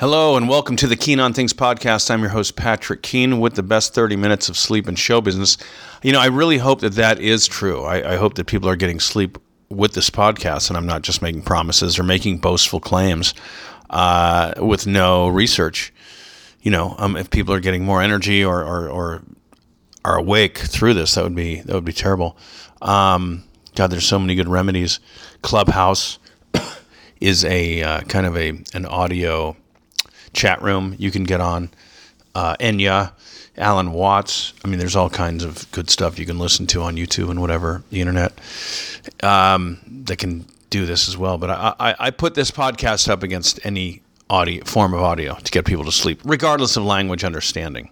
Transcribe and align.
Hello 0.00 0.36
and 0.36 0.48
welcome 0.48 0.74
to 0.74 0.88
the 0.88 0.96
Keen 0.96 1.20
on 1.20 1.32
Things 1.32 1.52
podcast. 1.52 2.10
I'm 2.10 2.20
your 2.20 2.30
host 2.30 2.56
Patrick 2.56 3.00
Keen 3.00 3.38
with 3.38 3.54
the 3.54 3.62
best 3.62 3.94
30 3.94 4.16
minutes 4.16 4.48
of 4.48 4.56
sleep 4.56 4.88
and 4.88 4.98
show 4.98 5.20
business. 5.20 5.56
You 6.02 6.10
know, 6.10 6.18
I 6.18 6.26
really 6.26 6.58
hope 6.58 6.80
that 6.80 6.94
that 6.94 7.20
is 7.20 7.46
true. 7.46 7.84
I, 7.84 8.14
I, 8.14 8.16
hope 8.16 8.34
that 8.34 8.48
people 8.48 8.68
are 8.68 8.74
getting 8.74 8.98
sleep 8.98 9.38
with 9.68 9.92
this 9.92 10.10
podcast, 10.10 10.68
and 10.68 10.76
I'm 10.76 10.84
not 10.84 11.02
just 11.02 11.22
making 11.22 11.42
promises 11.42 11.96
or 11.96 12.02
making 12.02 12.38
boastful 12.38 12.80
claims 12.80 13.34
uh, 13.88 14.54
with 14.58 14.84
no 14.84 15.28
research. 15.28 15.94
You 16.62 16.72
know, 16.72 16.96
um, 16.98 17.16
if 17.16 17.30
people 17.30 17.54
are 17.54 17.60
getting 17.60 17.84
more 17.84 18.02
energy 18.02 18.44
or, 18.44 18.64
or, 18.64 18.88
or 18.88 19.22
are 20.04 20.16
awake 20.16 20.58
through 20.58 20.94
this, 20.94 21.14
that 21.14 21.22
would 21.22 21.36
be 21.36 21.60
that 21.60 21.72
would 21.72 21.84
be 21.84 21.92
terrible. 21.92 22.36
Um, 22.82 23.44
God, 23.76 23.92
there's 23.92 24.08
so 24.08 24.18
many 24.18 24.34
good 24.34 24.48
remedies. 24.48 24.98
Clubhouse 25.42 26.18
is 27.20 27.44
a 27.44 27.80
uh, 27.80 28.00
kind 28.00 28.26
of 28.26 28.36
a 28.36 28.60
an 28.74 28.86
audio 28.86 29.56
chat 30.34 30.60
room 30.62 30.94
you 30.98 31.10
can 31.10 31.24
get 31.24 31.40
on. 31.40 31.70
Uh, 32.34 32.56
Enya, 32.56 33.12
Alan 33.56 33.92
Watts. 33.92 34.52
I 34.64 34.68
mean, 34.68 34.78
there's 34.78 34.96
all 34.96 35.08
kinds 35.08 35.44
of 35.44 35.70
good 35.70 35.88
stuff 35.88 36.18
you 36.18 36.26
can 36.26 36.38
listen 36.38 36.66
to 36.68 36.82
on 36.82 36.96
YouTube 36.96 37.30
and 37.30 37.40
whatever 37.40 37.82
the 37.90 38.00
internet 38.00 38.32
um, 39.22 39.78
that 40.04 40.18
can 40.18 40.44
do 40.70 40.86
this 40.86 41.08
as 41.08 41.16
well. 41.16 41.38
But 41.38 41.50
I, 41.50 41.74
I, 41.78 41.94
I 42.00 42.10
put 42.10 42.34
this 42.34 42.50
podcast 42.50 43.08
up 43.08 43.22
against 43.22 43.64
any 43.64 44.02
audio 44.28 44.64
form 44.64 44.94
of 44.94 45.00
audio 45.00 45.34
to 45.34 45.50
get 45.52 45.64
people 45.64 45.84
to 45.84 45.92
sleep, 45.92 46.20
regardless 46.24 46.76
of 46.76 46.84
language 46.84 47.22
understanding. 47.24 47.90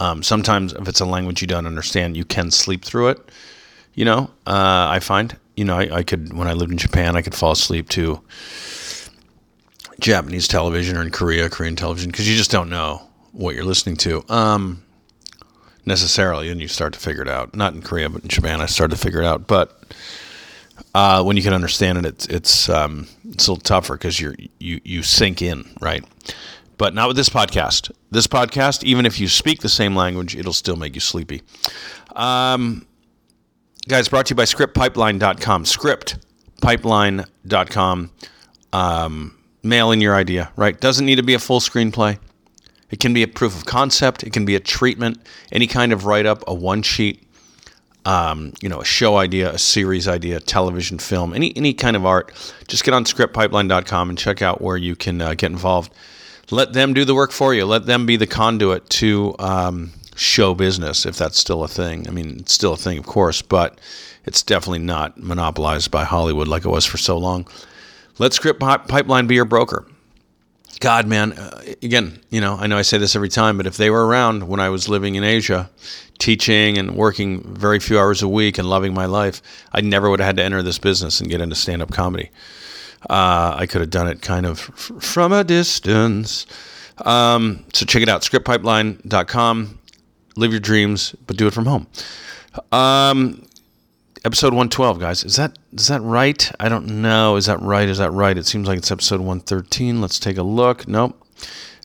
Um, 0.00 0.22
sometimes, 0.22 0.72
if 0.72 0.88
it's 0.88 1.00
a 1.00 1.04
language 1.04 1.40
you 1.42 1.46
don't 1.46 1.66
understand, 1.66 2.16
you 2.16 2.24
can 2.24 2.50
sleep 2.50 2.84
through 2.84 3.10
it. 3.10 3.28
You 3.94 4.04
know, 4.06 4.30
uh, 4.46 4.88
I 4.88 4.98
find, 5.00 5.36
you 5.56 5.64
know, 5.64 5.76
I, 5.76 5.98
I 5.98 6.02
could 6.02 6.32
when 6.32 6.48
I 6.48 6.54
lived 6.54 6.72
in 6.72 6.78
Japan, 6.78 7.16
I 7.16 7.22
could 7.22 7.34
fall 7.34 7.52
asleep 7.52 7.88
to 7.90 8.20
Japanese 10.00 10.48
television 10.48 10.96
or 10.96 11.02
in 11.02 11.10
Korea, 11.10 11.48
Korean 11.48 11.76
television, 11.76 12.10
because 12.10 12.28
you 12.28 12.36
just 12.36 12.50
don't 12.50 12.70
know 12.70 13.02
what 13.32 13.54
you're 13.54 13.64
listening 13.64 13.96
to 13.96 14.24
um, 14.28 14.82
necessarily, 15.86 16.50
and 16.50 16.60
you 16.60 16.68
start 16.68 16.92
to 16.94 16.98
figure 16.98 17.22
it 17.22 17.28
out. 17.28 17.54
Not 17.54 17.74
in 17.74 17.82
Korea, 17.82 18.08
but 18.08 18.22
in 18.22 18.28
Japan, 18.28 18.60
I 18.60 18.66
started 18.66 18.96
to 18.96 19.00
figure 19.00 19.20
it 19.20 19.26
out. 19.26 19.46
But 19.46 19.94
uh, 20.94 21.22
when 21.22 21.36
you 21.36 21.42
can 21.42 21.52
understand 21.52 21.98
it, 21.98 22.06
it's 22.06 22.26
it's 22.26 22.68
um, 22.68 23.06
it's 23.28 23.46
a 23.46 23.52
little 23.52 23.62
tougher 23.62 23.94
because 23.94 24.20
you're 24.20 24.34
you 24.58 24.80
you 24.84 25.02
sink 25.02 25.42
in, 25.42 25.68
right? 25.80 26.04
But 26.78 26.94
not 26.94 27.08
with 27.08 27.16
this 27.16 27.28
podcast. 27.28 27.90
This 28.10 28.26
podcast, 28.26 28.82
even 28.84 29.04
if 29.04 29.20
you 29.20 29.28
speak 29.28 29.60
the 29.60 29.68
same 29.68 29.94
language, 29.94 30.34
it'll 30.34 30.54
still 30.54 30.76
make 30.76 30.94
you 30.94 31.00
sleepy. 31.00 31.42
Um, 32.16 32.86
guys, 33.86 34.08
brought 34.08 34.24
to 34.26 34.30
you 34.30 34.36
by 34.36 34.44
ScriptPipeline.com. 34.44 35.64
ScriptPipeline.com. 35.64 38.10
Um, 38.72 39.39
mail 39.62 39.90
in 39.90 40.00
your 40.00 40.14
idea, 40.14 40.50
right? 40.56 40.80
Doesn't 40.80 41.06
need 41.06 41.16
to 41.16 41.22
be 41.22 41.34
a 41.34 41.38
full 41.38 41.60
screenplay. 41.60 42.18
It 42.90 42.98
can 42.98 43.14
be 43.14 43.22
a 43.22 43.28
proof 43.28 43.56
of 43.56 43.66
concept. 43.66 44.22
It 44.22 44.32
can 44.32 44.44
be 44.44 44.56
a 44.56 44.60
treatment, 44.60 45.20
any 45.52 45.66
kind 45.66 45.92
of 45.92 46.06
write 46.06 46.26
up, 46.26 46.42
a 46.46 46.54
one 46.54 46.82
sheet, 46.82 47.22
um, 48.04 48.52
you 48.60 48.68
know, 48.68 48.80
a 48.80 48.84
show 48.84 49.16
idea, 49.16 49.52
a 49.52 49.58
series 49.58 50.08
idea, 50.08 50.40
television, 50.40 50.98
film, 50.98 51.34
any 51.34 51.56
any 51.56 51.72
kind 51.72 51.96
of 51.96 52.04
art. 52.04 52.32
Just 52.66 52.84
get 52.84 52.94
on 52.94 53.04
scriptpipeline.com 53.04 54.08
and 54.08 54.18
check 54.18 54.42
out 54.42 54.60
where 54.60 54.76
you 54.76 54.96
can 54.96 55.20
uh, 55.20 55.34
get 55.34 55.50
involved. 55.50 55.92
Let 56.50 56.72
them 56.72 56.94
do 56.94 57.04
the 57.04 57.14
work 57.14 57.30
for 57.30 57.54
you. 57.54 57.64
Let 57.64 57.86
them 57.86 58.06
be 58.06 58.16
the 58.16 58.26
conduit 58.26 58.88
to 58.90 59.36
um, 59.38 59.92
show 60.16 60.54
business, 60.54 61.06
if 61.06 61.16
that's 61.16 61.38
still 61.38 61.62
a 61.62 61.68
thing. 61.68 62.08
I 62.08 62.10
mean, 62.10 62.40
it's 62.40 62.52
still 62.52 62.72
a 62.72 62.76
thing, 62.76 62.98
of 62.98 63.06
course, 63.06 63.40
but 63.40 63.78
it's 64.24 64.42
definitely 64.42 64.80
not 64.80 65.16
monopolized 65.16 65.90
by 65.92 66.04
Hollywood 66.04 66.48
like 66.48 66.64
it 66.64 66.68
was 66.68 66.84
for 66.84 66.98
so 66.98 67.16
long. 67.16 67.46
Let 68.20 68.34
Script 68.34 68.60
Pipeline 68.60 69.26
be 69.26 69.34
your 69.34 69.46
broker. 69.46 69.86
God, 70.80 71.06
man, 71.06 71.32
uh, 71.32 71.62
again, 71.82 72.20
you 72.28 72.42
know, 72.42 72.54
I 72.54 72.66
know 72.66 72.76
I 72.76 72.82
say 72.82 72.98
this 72.98 73.16
every 73.16 73.30
time, 73.30 73.56
but 73.56 73.66
if 73.66 73.78
they 73.78 73.88
were 73.88 74.06
around 74.06 74.46
when 74.46 74.60
I 74.60 74.68
was 74.68 74.90
living 74.90 75.14
in 75.14 75.24
Asia, 75.24 75.70
teaching 76.18 76.76
and 76.76 76.96
working 76.96 77.42
very 77.54 77.78
few 77.78 77.98
hours 77.98 78.20
a 78.20 78.28
week 78.28 78.58
and 78.58 78.68
loving 78.68 78.92
my 78.92 79.06
life, 79.06 79.40
I 79.72 79.80
never 79.80 80.10
would 80.10 80.20
have 80.20 80.26
had 80.26 80.36
to 80.36 80.42
enter 80.42 80.62
this 80.62 80.78
business 80.78 81.18
and 81.18 81.30
get 81.30 81.40
into 81.40 81.54
stand 81.54 81.80
up 81.80 81.92
comedy. 81.92 82.30
Uh, 83.08 83.54
I 83.56 83.64
could 83.64 83.80
have 83.80 83.88
done 83.88 84.06
it 84.06 84.20
kind 84.20 84.44
of 84.44 84.68
f- 84.68 85.02
from 85.02 85.32
a 85.32 85.42
distance. 85.42 86.44
Um, 86.98 87.64
so 87.72 87.86
check 87.86 88.02
it 88.02 88.10
out, 88.10 88.20
scriptpipeline.com. 88.20 89.78
Live 90.36 90.50
your 90.50 90.60
dreams, 90.60 91.14
but 91.26 91.38
do 91.38 91.46
it 91.46 91.54
from 91.54 91.64
home. 91.64 91.86
Um, 92.70 93.46
episode 94.24 94.52
112 94.52 94.98
guys. 94.98 95.24
Is 95.24 95.36
that 95.36 95.58
is 95.72 95.88
that 95.88 96.02
right? 96.02 96.50
I 96.60 96.68
don't 96.68 97.02
know. 97.02 97.36
Is 97.36 97.46
that 97.46 97.60
right? 97.60 97.88
Is 97.88 97.98
that 97.98 98.10
right? 98.10 98.36
It 98.36 98.46
seems 98.46 98.68
like 98.68 98.78
it's 98.78 98.90
episode 98.90 99.20
113 99.20 100.00
let's 100.00 100.18
take 100.18 100.36
a 100.36 100.42
look. 100.42 100.86
Nope. 100.86 101.16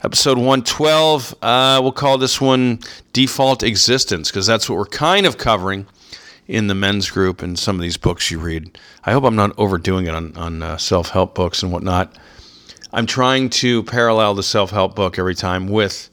Episode 0.04 0.38
112 0.38 1.36
uh, 1.42 1.80
we'll 1.82 1.92
call 1.92 2.18
this 2.18 2.42
one 2.42 2.80
default 3.14 3.64
existence 3.64 4.30
because 4.30 4.46
that's 4.46 4.70
what 4.70 4.78
we're 4.78 4.86
kind 4.86 5.26
of 5.26 5.38
covering 5.38 5.88
in 6.48 6.68
the 6.68 6.76
men's 6.76 7.10
group 7.10 7.42
and 7.42 7.58
some 7.58 7.76
of 7.76 7.82
these 7.82 7.98
books 7.98 8.30
you 8.30 8.40
read. 8.40 8.78
I 9.04 9.14
hope 9.14 9.24
i'm 9.24 9.36
not 9.36 9.58
overdoing 9.58 10.06
it 10.06 10.14
on, 10.14 10.36
on 10.38 10.62
uh, 10.62 10.78
self-help 10.78 11.34
books 11.34 11.64
and 11.64 11.72
whatnot. 11.72 12.18
I'm 12.94 13.06
trying 13.06 13.50
to 13.52 13.84
parallel 13.84 14.36
the 14.36 14.44
self-help 14.44 14.96
book 14.96 15.18
every 15.18 15.36
time 15.36 15.68
with 15.70 16.10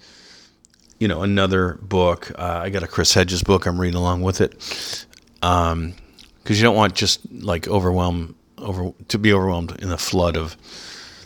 you 0.98 1.08
know 1.08 1.22
another 1.22 1.78
book. 1.82 2.30
Uh, 2.38 2.60
i 2.62 2.70
got 2.70 2.84
a 2.84 2.86
chris 2.86 3.12
hedges 3.12 3.42
book 3.42 3.66
i'm 3.66 3.80
reading 3.80 3.98
along 3.98 4.22
with 4.22 4.40
it. 4.40 5.04
Um, 5.42 5.94
because 6.42 6.58
you 6.58 6.64
don't 6.64 6.76
want 6.76 6.94
just 6.94 7.20
like 7.32 7.69
overwhelm 7.69 8.34
over 8.58 8.92
to 9.08 9.19
be 9.19 9.32
overwhelmed 9.32 9.80
in 9.80 9.88
the 9.88 9.98
flood 9.98 10.36
of 10.36 10.56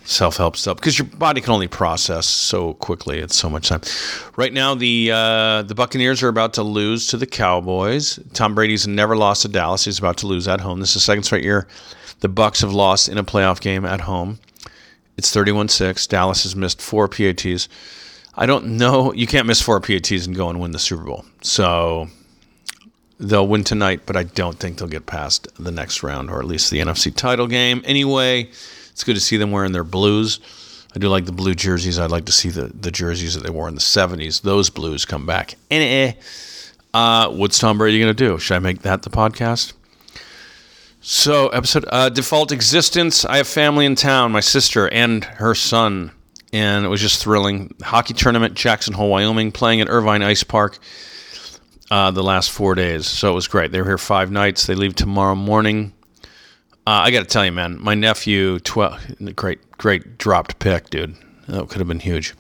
self-help 0.05 0.57
stuff 0.57 0.77
because 0.77 0.97
your 0.99 1.07
body 1.07 1.41
can 1.41 1.53
only 1.53 1.67
process 1.67 2.27
so 2.27 2.75
quickly 2.75 3.19
it's 3.19 3.37
so 3.37 3.51
much 3.51 3.69
time. 3.69 3.81
Right 4.37 4.53
now 4.53 4.75
the 4.75 5.11
uh, 5.13 5.63
the 5.63 5.75
buccaneers 5.75 6.23
are 6.23 6.29
about 6.29 6.55
to 6.55 6.63
lose 6.63 7.09
to 7.09 7.17
the 7.17 7.27
cowboys. 7.27 8.19
Tom 8.33 8.55
brady's 8.55 8.87
never 8.87 9.17
lost 9.17 9.43
to 9.43 9.49
dallas. 9.49 9.85
He's 9.85 9.99
about 9.99 10.19
to 10.19 10.27
lose 10.27 10.47
at 10.47 10.61
home. 10.61 10.81
This 10.81 10.91
is 10.91 10.95
the 10.95 11.01
second 11.01 11.25
straight 11.25 11.45
year 11.45 11.67
the 12.21 12.29
bucks 12.29 12.61
have 12.63 12.73
lost 12.73 13.09
in 13.09 13.19
a 13.19 13.25
playoff 13.25 13.61
game 13.61 13.85
at 13.85 14.01
home. 14.01 14.39
It's 15.17 15.35
31-6 15.35 16.09
dallas 16.09 16.43
has 16.43 16.55
missed 16.55 16.81
four 16.81 17.09
pats 17.09 17.69
i 18.35 18.45
don't 18.45 18.67
know 18.67 19.15
you 19.15 19.27
can't 19.27 19.47
miss 19.47 19.63
four 19.63 19.81
pats 19.81 20.11
and 20.27 20.37
go 20.37 20.51
and 20.51 20.61
win 20.61 20.71
the 20.73 20.79
super 20.79 21.05
bowl. 21.05 21.25
So 21.43 22.09
they'll 23.19 23.47
win 23.47 23.65
tonight, 23.65 24.03
but 24.07 24.17
I 24.17 24.25
don't 24.25 24.59
think 24.59 24.79
they'll 24.79 24.89
get 24.89 25.07
past 25.07 25.49
the 25.63 25.71
next 25.71 26.03
round 26.03 26.31
or 26.31 26.39
at 26.39 26.47
least 26.47 26.71
the 26.71 26.81
NFC 26.81 27.15
title 27.15 27.47
game. 27.47 27.83
Anyway, 27.85 28.51
it's 28.91 29.05
good 29.05 29.15
to 29.15 29.21
see 29.21 29.37
them 29.37 29.51
wearing 29.51 29.73
their 29.73 29.85
blues. 29.85 30.41
I 30.95 30.99
do 30.99 31.09
like 31.09 31.27
the 31.27 31.33
blue 31.33 31.55
jerseys. 31.55 31.99
I'd 31.99 32.11
like 32.11 32.25
to 32.27 32.33
see 32.33 32.49
the, 32.49 32.69
the 32.69 32.91
jerseys 32.91 33.35
that 33.35 33.43
they 33.43 33.51
wore 33.51 33.69
in 33.69 33.75
the 33.75 33.81
70s. 33.81 34.43
Those 34.43 34.71
blues 34.71 35.05
come 35.05 35.27
back. 35.27 35.55
Eh, 35.71 36.13
uh, 36.95 37.29
what's 37.31 37.59
Tom 37.59 37.77
Brady 37.79 37.99
going 38.01 38.15
to 38.15 38.29
do? 38.29 38.39
Should 38.39 38.55
I 38.55 38.59
make 38.61 38.83
that 38.83 39.03
the 39.03 39.11
podcast? 39.11 39.75
So, 41.03 41.49
episode 41.49 41.85
uh, 41.93 42.09
default 42.09 42.51
existence. 42.51 43.25
I 43.25 43.37
have 43.37 43.47
family 43.47 43.85
in 43.87 43.95
town, 43.95 44.33
my 44.33 44.41
sister 44.41 44.89
and 44.89 45.23
her 45.25 45.55
son, 45.55 46.11
and 46.53 46.85
it 46.85 46.89
was 46.89 47.01
just 47.01 47.23
thrilling. 47.23 47.75
Hockey 47.83 48.15
tournament, 48.15 48.55
Jackson 48.55 48.95
Hole, 48.95 49.11
Wyoming, 49.11 49.53
playing 49.53 49.81
at 49.83 49.89
Irvine 49.89 50.23
Ice 50.23 50.43
Park 50.43 50.79
uh, 51.91 52.11
the 52.11 52.23
last 52.23 52.51
four 52.51 52.75
days. 52.75 53.07
So 53.07 53.33
it 53.33 53.35
was 53.35 53.49
great. 53.49 53.73
They 53.73 53.81
were 53.81 53.87
here 53.87 53.99
five 53.99 54.31
nights. 54.31 54.67
They 54.67 54.75
leave 54.75 54.95
tomorrow 54.95 55.35
morning. 55.35 55.93
Uh, 56.87 57.03
I 57.03 57.11
got 57.11 57.21
to 57.21 57.27
tell 57.27 57.45
you, 57.45 57.53
man, 57.53 57.83
my 57.83 57.95
nephew, 57.95 58.61
12, 58.61 59.35
great, 59.35 59.77
great 59.77 60.19
dropped 60.19 60.59
pick, 60.59 60.91
dude. 60.91 61.17
That 61.49 61.69
could 61.69 61.79
have 61.79 61.89
been 61.89 62.01
huge. 62.01 62.35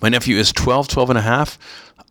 My 0.00 0.08
nephew 0.08 0.36
is 0.36 0.52
12, 0.52 0.88
12 0.88 1.10
and 1.10 1.18
a 1.18 1.22
half. 1.22 1.58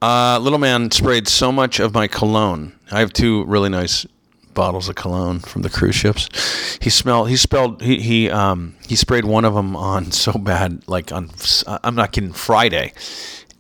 Uh, 0.01 0.39
little 0.39 0.59
man 0.59 0.91
sprayed 0.91 1.27
so 1.27 1.51
much 1.51 1.79
of 1.79 1.93
my 1.93 2.07
cologne. 2.07 2.73
I 2.91 2.99
have 2.99 3.13
two 3.13 3.45
really 3.45 3.69
nice 3.69 4.05
bottles 4.53 4.89
of 4.89 4.95
cologne 4.95 5.39
from 5.39 5.61
the 5.61 5.69
cruise 5.69 5.95
ships. 5.95 6.77
He 6.81 6.89
smelled. 6.89 7.29
He 7.29 7.37
spelled. 7.37 7.81
He 7.81 7.99
he 7.99 8.29
um 8.29 8.75
he 8.87 8.95
sprayed 8.95 9.25
one 9.25 9.45
of 9.45 9.53
them 9.53 9.75
on 9.75 10.11
so 10.11 10.33
bad, 10.33 10.87
like 10.87 11.11
on. 11.11 11.29
I'm 11.67 11.95
not 11.95 12.11
kidding. 12.11 12.34
Friday, 12.34 12.93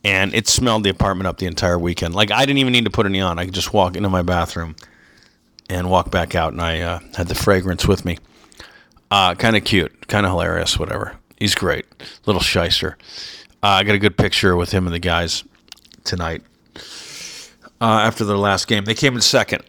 and 0.05 0.35
it 0.35 0.47
smelled 0.47 0.83
the 0.83 0.89
apartment 0.91 1.27
up 1.27 1.39
the 1.39 1.47
entire 1.47 1.79
weekend. 1.79 2.13
Like 2.13 2.31
I 2.31 2.45
didn't 2.45 2.59
even 2.59 2.71
need 2.71 2.85
to 2.85 2.91
put 2.91 3.07
any 3.07 3.19
on. 3.19 3.39
I 3.39 3.45
could 3.45 3.55
just 3.55 3.73
walk 3.73 3.97
into 3.97 4.07
my 4.07 4.21
bathroom 4.21 4.75
and 5.67 5.89
walk 5.89 6.11
back 6.11 6.35
out, 6.35 6.53
and 6.53 6.61
I 6.61 6.79
uh, 6.81 6.99
had 7.15 7.27
the 7.27 7.35
fragrance 7.35 7.87
with 7.87 8.05
me. 8.05 8.19
Uh, 9.09 9.33
kind 9.33 9.55
of 9.55 9.63
cute, 9.65 10.07
kind 10.07 10.25
of 10.25 10.31
hilarious, 10.31 10.77
whatever. 10.77 11.17
He's 11.39 11.55
great, 11.55 11.85
little 12.27 12.41
shyster. 12.41 12.97
Uh, 13.63 13.67
I 13.67 13.83
got 13.83 13.95
a 13.95 13.99
good 13.99 14.15
picture 14.15 14.55
with 14.55 14.71
him 14.71 14.85
and 14.85 14.93
the 14.93 14.99
guys 14.99 15.43
tonight 16.03 16.43
uh, 17.81 18.01
after 18.03 18.23
their 18.23 18.37
last 18.37 18.67
game. 18.67 18.85
They 18.85 18.93
came 18.93 19.15
in 19.15 19.21
second. 19.21 19.63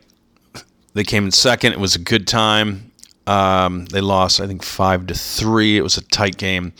They 0.92 1.04
came 1.04 1.24
in 1.24 1.30
second. 1.30 1.72
It 1.72 1.80
was 1.80 1.94
a 1.94 1.98
good 1.98 2.26
time. 2.26 2.92
Um, 3.26 3.86
they 3.86 4.02
lost, 4.02 4.40
I 4.40 4.46
think, 4.46 4.62
five 4.62 5.06
to 5.06 5.14
three. 5.14 5.78
It 5.78 5.82
was 5.82 5.96
a 5.96 6.02
tight 6.02 6.36
game. 6.36 6.74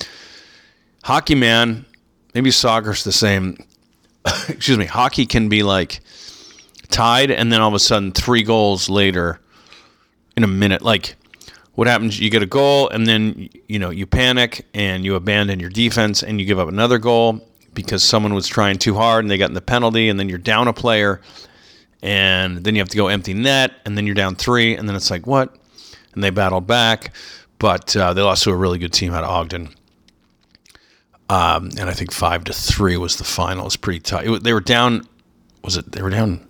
Hockey 1.05 1.35
man 1.35 1.87
maybe 2.37 2.51
soccer's 2.51 3.03
the 3.03 3.13
same. 3.13 3.57
Excuse 4.49 4.77
me. 4.77 4.85
Hockey 4.85 5.25
can 5.25 5.49
be 5.49 5.63
like 5.63 6.01
tied, 6.91 7.31
and 7.31 7.51
then 7.51 7.63
all 7.63 7.69
of 7.69 7.75
a 7.75 7.79
sudden, 7.79 8.13
three 8.13 8.43
goals 8.43 8.91
later 8.91 9.41
in 10.37 10.45
a 10.45 10.47
minute. 10.47 10.83
Like 10.83 11.17
what 11.77 11.89
happens? 11.89 12.21
You 12.21 12.29
get 12.29 12.43
a 12.43 12.47
goal, 12.47 12.91
and 12.91 13.07
then 13.07 13.49
you 13.69 13.79
know 13.79 13.89
you 13.89 14.07
panic 14.07 14.67
and 14.75 15.03
you 15.03 15.15
abandon 15.15 15.61
your 15.61 15.71
defense, 15.71 16.23
and 16.23 16.39
you 16.39 16.47
give 16.47 16.59
up 16.59 16.69
another 16.69 16.99
goal 16.99 17.41
because 17.73 18.03
someone 18.03 18.35
was 18.35 18.47
trying 18.47 18.77
too 18.77 18.95
hard 18.95 19.25
and 19.25 19.31
they 19.31 19.39
got 19.39 19.49
in 19.49 19.55
the 19.55 19.63
penalty, 19.63 20.11
and 20.11 20.21
then 20.21 20.29
you're 20.29 20.37
down 20.37 20.69
a 20.69 20.75
player, 20.75 21.23
and 22.03 22.59
then 22.65 22.75
you 22.75 22.83
have 22.83 22.91
to 22.91 22.99
go 22.99 23.09
empty 23.09 23.33
net, 23.33 23.73
and 23.87 23.97
then 23.97 24.05
you're 24.05 24.15
down 24.15 24.37
three, 24.37 24.77
and 24.77 24.87
then 24.87 24.95
it's 24.95 25.11
like 25.11 25.27
what? 25.27 25.57
And 26.13 26.23
they 26.23 26.29
battled 26.29 26.67
back, 26.67 27.15
but 27.59 27.97
uh, 27.97 28.13
they 28.13 28.21
lost 28.21 28.43
to 28.43 28.51
a 28.51 28.57
really 28.57 28.79
good 28.79 28.93
team 28.93 29.15
out 29.15 29.25
of 29.25 29.31
Ogden. 29.31 29.71
Um, 31.29 31.71
and 31.79 31.91
I 31.91 31.93
think 31.93 32.13
five 32.13 32.45
to 32.45 32.53
three 32.53 32.97
was 32.97 33.17
the 33.17 33.25
final. 33.25 33.63
It 33.63 33.67
was 33.67 33.77
pretty 33.77 34.01
tight. 34.01 34.29
It, 34.29 34.45
they 34.45 34.53
were 34.53 34.61
down. 34.61 35.07
Was 35.65 35.77
it? 35.77 35.93
They 35.93 36.03
were 36.03 36.11
down 36.11 36.47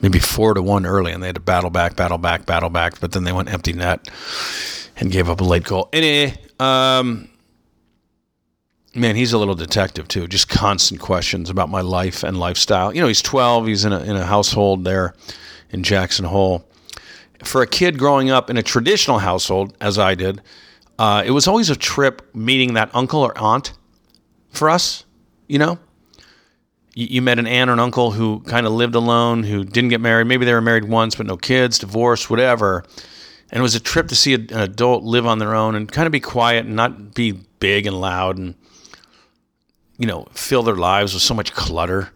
maybe 0.00 0.18
four 0.18 0.52
to 0.52 0.62
one 0.62 0.84
early, 0.84 1.12
and 1.12 1.22
they 1.22 1.28
had 1.28 1.36
to 1.36 1.40
battle 1.40 1.70
back, 1.70 1.96
battle 1.96 2.18
back, 2.18 2.44
battle 2.44 2.68
back. 2.68 3.00
But 3.00 3.12
then 3.12 3.24
they 3.24 3.32
went 3.32 3.50
empty 3.50 3.72
net 3.72 4.08
and 4.96 5.10
gave 5.10 5.30
up 5.30 5.40
a 5.40 5.44
late 5.44 5.64
goal. 5.64 5.88
Anyway, 5.92 6.38
um, 6.60 7.30
man, 8.94 9.16
he's 9.16 9.32
a 9.32 9.38
little 9.38 9.54
detective 9.54 10.06
too. 10.08 10.26
Just 10.26 10.48
constant 10.48 11.00
questions 11.00 11.48
about 11.48 11.70
my 11.70 11.80
life 11.80 12.22
and 12.22 12.38
lifestyle. 12.38 12.94
You 12.94 13.00
know, 13.00 13.08
he's 13.08 13.22
12. 13.22 13.66
He's 13.66 13.84
in 13.86 13.92
a 13.92 14.00
in 14.00 14.16
a 14.16 14.26
household 14.26 14.84
there 14.84 15.14
in 15.70 15.82
Jackson 15.82 16.26
Hole. 16.26 16.68
For 17.42 17.62
a 17.62 17.66
kid 17.66 17.98
growing 17.98 18.30
up 18.30 18.50
in 18.50 18.56
a 18.56 18.62
traditional 18.62 19.18
household, 19.18 19.76
as 19.80 19.98
I 19.98 20.14
did, 20.14 20.40
uh, 20.98 21.22
it 21.26 21.32
was 21.32 21.46
always 21.48 21.68
a 21.68 21.76
trip 21.76 22.22
meeting 22.34 22.74
that 22.74 22.90
uncle 22.94 23.20
or 23.20 23.36
aunt 23.36 23.72
for 24.56 24.70
us. 24.70 25.04
You 25.46 25.58
know, 25.58 25.78
you, 26.94 27.06
you 27.10 27.22
met 27.22 27.38
an 27.38 27.46
aunt 27.46 27.70
or 27.70 27.72
an 27.72 27.80
uncle 27.80 28.12
who 28.12 28.40
kind 28.40 28.66
of 28.66 28.72
lived 28.72 28.94
alone, 28.94 29.42
who 29.42 29.64
didn't 29.64 29.90
get 29.90 30.00
married. 30.00 30.26
Maybe 30.26 30.44
they 30.44 30.54
were 30.54 30.60
married 30.60 30.84
once, 30.84 31.14
but 31.14 31.26
no 31.26 31.36
kids, 31.36 31.78
divorced, 31.78 32.30
whatever. 32.30 32.84
And 33.50 33.60
it 33.60 33.62
was 33.62 33.74
a 33.74 33.80
trip 33.80 34.08
to 34.08 34.16
see 34.16 34.34
a, 34.34 34.38
an 34.38 34.60
adult 34.60 35.04
live 35.04 35.26
on 35.26 35.38
their 35.38 35.54
own 35.54 35.74
and 35.74 35.90
kind 35.90 36.06
of 36.06 36.12
be 36.12 36.20
quiet 36.20 36.66
and 36.66 36.76
not 36.76 37.14
be 37.14 37.32
big 37.60 37.86
and 37.86 38.00
loud 38.00 38.36
and 38.36 38.54
you 39.96 40.06
know 40.06 40.26
fill 40.32 40.62
their 40.62 40.76
lives 40.76 41.14
with 41.14 41.22
so 41.22 41.34
much 41.34 41.52
clutter. 41.52 42.10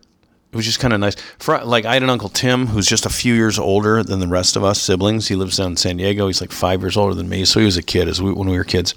It 0.50 0.56
was 0.56 0.64
just 0.64 0.80
kind 0.80 0.94
of 0.94 1.00
nice. 1.00 1.14
For 1.38 1.62
like, 1.62 1.84
I 1.84 1.92
had 1.92 2.02
an 2.02 2.08
uncle 2.08 2.30
Tim 2.30 2.66
who's 2.66 2.86
just 2.86 3.04
a 3.04 3.10
few 3.10 3.34
years 3.34 3.58
older 3.58 4.02
than 4.02 4.18
the 4.18 4.26
rest 4.26 4.56
of 4.56 4.64
us 4.64 4.80
siblings. 4.80 5.28
He 5.28 5.36
lives 5.36 5.58
down 5.58 5.72
in 5.72 5.76
San 5.76 5.98
Diego. 5.98 6.26
He's 6.26 6.40
like 6.40 6.52
five 6.52 6.80
years 6.80 6.96
older 6.96 7.14
than 7.14 7.28
me, 7.28 7.44
so 7.44 7.60
he 7.60 7.66
was 7.66 7.76
a 7.76 7.82
kid 7.82 8.08
as 8.08 8.22
we, 8.22 8.32
when 8.32 8.48
we 8.48 8.56
were 8.56 8.64
kids. 8.64 8.94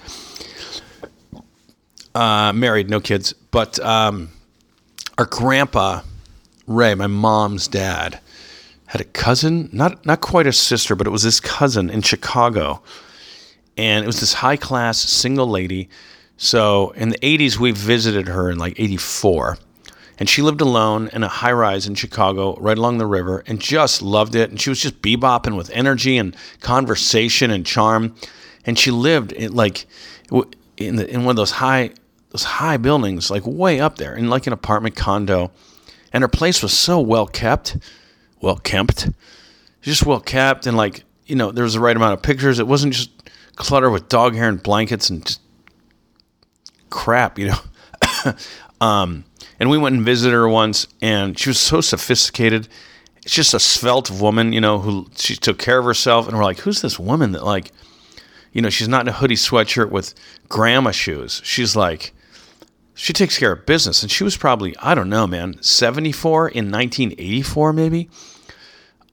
Uh, 2.13 2.51
married, 2.53 2.89
no 2.89 2.99
kids, 2.99 3.33
but 3.51 3.79
um, 3.79 4.29
our 5.17 5.25
grandpa 5.25 6.01
Ray, 6.67 6.95
my 6.95 7.07
mom's 7.07 7.67
dad, 7.67 8.19
had 8.87 9.01
a 9.01 9.05
cousin, 9.05 9.69
not 9.71 10.05
not 10.05 10.21
quite 10.21 10.47
a 10.47 10.53
sister, 10.53 10.95
but 10.95 11.07
it 11.07 11.11
was 11.11 11.23
this 11.23 11.39
cousin 11.39 11.89
in 11.89 12.01
Chicago, 12.01 12.81
and 13.77 14.03
it 14.03 14.07
was 14.07 14.19
this 14.19 14.33
high 14.33 14.57
class 14.57 14.99
single 14.99 15.47
lady. 15.47 15.89
So 16.37 16.91
in 16.91 17.09
the 17.09 17.17
'80s, 17.19 17.57
we 17.57 17.71
visited 17.71 18.27
her 18.27 18.49
in 18.49 18.57
like 18.57 18.79
'84, 18.79 19.57
and 20.19 20.29
she 20.29 20.41
lived 20.41 20.59
alone 20.59 21.09
in 21.13 21.23
a 21.23 21.29
high 21.29 21.53
rise 21.53 21.87
in 21.87 21.95
Chicago, 21.95 22.55
right 22.57 22.77
along 22.77 22.97
the 22.97 23.05
river, 23.05 23.43
and 23.47 23.61
just 23.61 24.01
loved 24.01 24.35
it. 24.35 24.49
And 24.49 24.59
she 24.59 24.69
was 24.69 24.81
just 24.81 25.01
bebopping 25.01 25.55
with 25.55 25.69
energy 25.71 26.17
and 26.17 26.35
conversation 26.59 27.51
and 27.51 27.65
charm, 27.65 28.15
and 28.65 28.77
she 28.77 28.91
lived 28.91 29.31
in 29.31 29.53
like 29.53 29.85
in 30.77 30.97
the, 30.97 31.09
in 31.09 31.23
one 31.23 31.31
of 31.31 31.35
those 31.37 31.51
high 31.51 31.91
those 32.31 32.43
high 32.43 32.77
buildings, 32.77 33.29
like 33.29 33.43
way 33.45 33.79
up 33.79 33.97
there, 33.97 34.15
in 34.15 34.29
like 34.29 34.47
an 34.47 34.53
apartment 34.53 34.95
condo. 34.95 35.51
And 36.13 36.23
her 36.23 36.27
place 36.27 36.61
was 36.61 36.77
so 36.77 36.99
well 36.99 37.27
kept, 37.27 37.77
well 38.41 38.57
kept, 38.57 39.09
just 39.81 40.05
well 40.05 40.19
kept, 40.19 40.65
and 40.65 40.75
like 40.75 41.03
you 41.25 41.35
know, 41.35 41.51
there 41.51 41.63
was 41.63 41.75
the 41.75 41.79
right 41.79 41.95
amount 41.95 42.13
of 42.13 42.21
pictures. 42.21 42.59
It 42.59 42.67
wasn't 42.67 42.93
just 42.93 43.09
clutter 43.55 43.89
with 43.89 44.09
dog 44.09 44.35
hair 44.35 44.49
and 44.49 44.61
blankets 44.61 45.09
and 45.09 45.25
just 45.25 45.39
crap, 46.89 47.39
you 47.39 47.47
know. 47.47 48.33
um, 48.81 49.23
and 49.59 49.69
we 49.69 49.77
went 49.77 49.95
and 49.95 50.03
visited 50.03 50.33
her 50.33 50.49
once, 50.49 50.87
and 51.01 51.37
she 51.37 51.49
was 51.49 51.59
so 51.59 51.79
sophisticated. 51.79 52.67
It's 53.23 53.33
just 53.33 53.53
a 53.53 53.59
svelte 53.59 54.11
woman, 54.11 54.51
you 54.51 54.59
know, 54.59 54.79
who 54.79 55.07
she 55.15 55.35
took 55.35 55.57
care 55.57 55.79
of 55.79 55.85
herself, 55.85 56.27
and 56.27 56.35
we're 56.35 56.43
like, 56.43 56.59
who's 56.59 56.81
this 56.81 56.99
woman 56.99 57.31
that 57.33 57.45
like, 57.45 57.71
you 58.51 58.61
know, 58.61 58.69
she's 58.69 58.87
not 58.87 59.01
in 59.01 59.07
a 59.07 59.13
hoodie 59.13 59.35
sweatshirt 59.35 59.89
with 59.89 60.13
grandma 60.49 60.91
shoes. 60.91 61.41
She's 61.43 61.75
like 61.75 62.13
she 62.93 63.13
takes 63.13 63.37
care 63.37 63.51
of 63.51 63.65
business. 63.65 64.01
And 64.01 64.11
she 64.11 64.23
was 64.23 64.37
probably, 64.37 64.75
I 64.77 64.95
don't 64.95 65.09
know, 65.09 65.27
man, 65.27 65.61
74 65.61 66.49
in 66.49 66.71
1984, 66.71 67.73
maybe. 67.73 68.09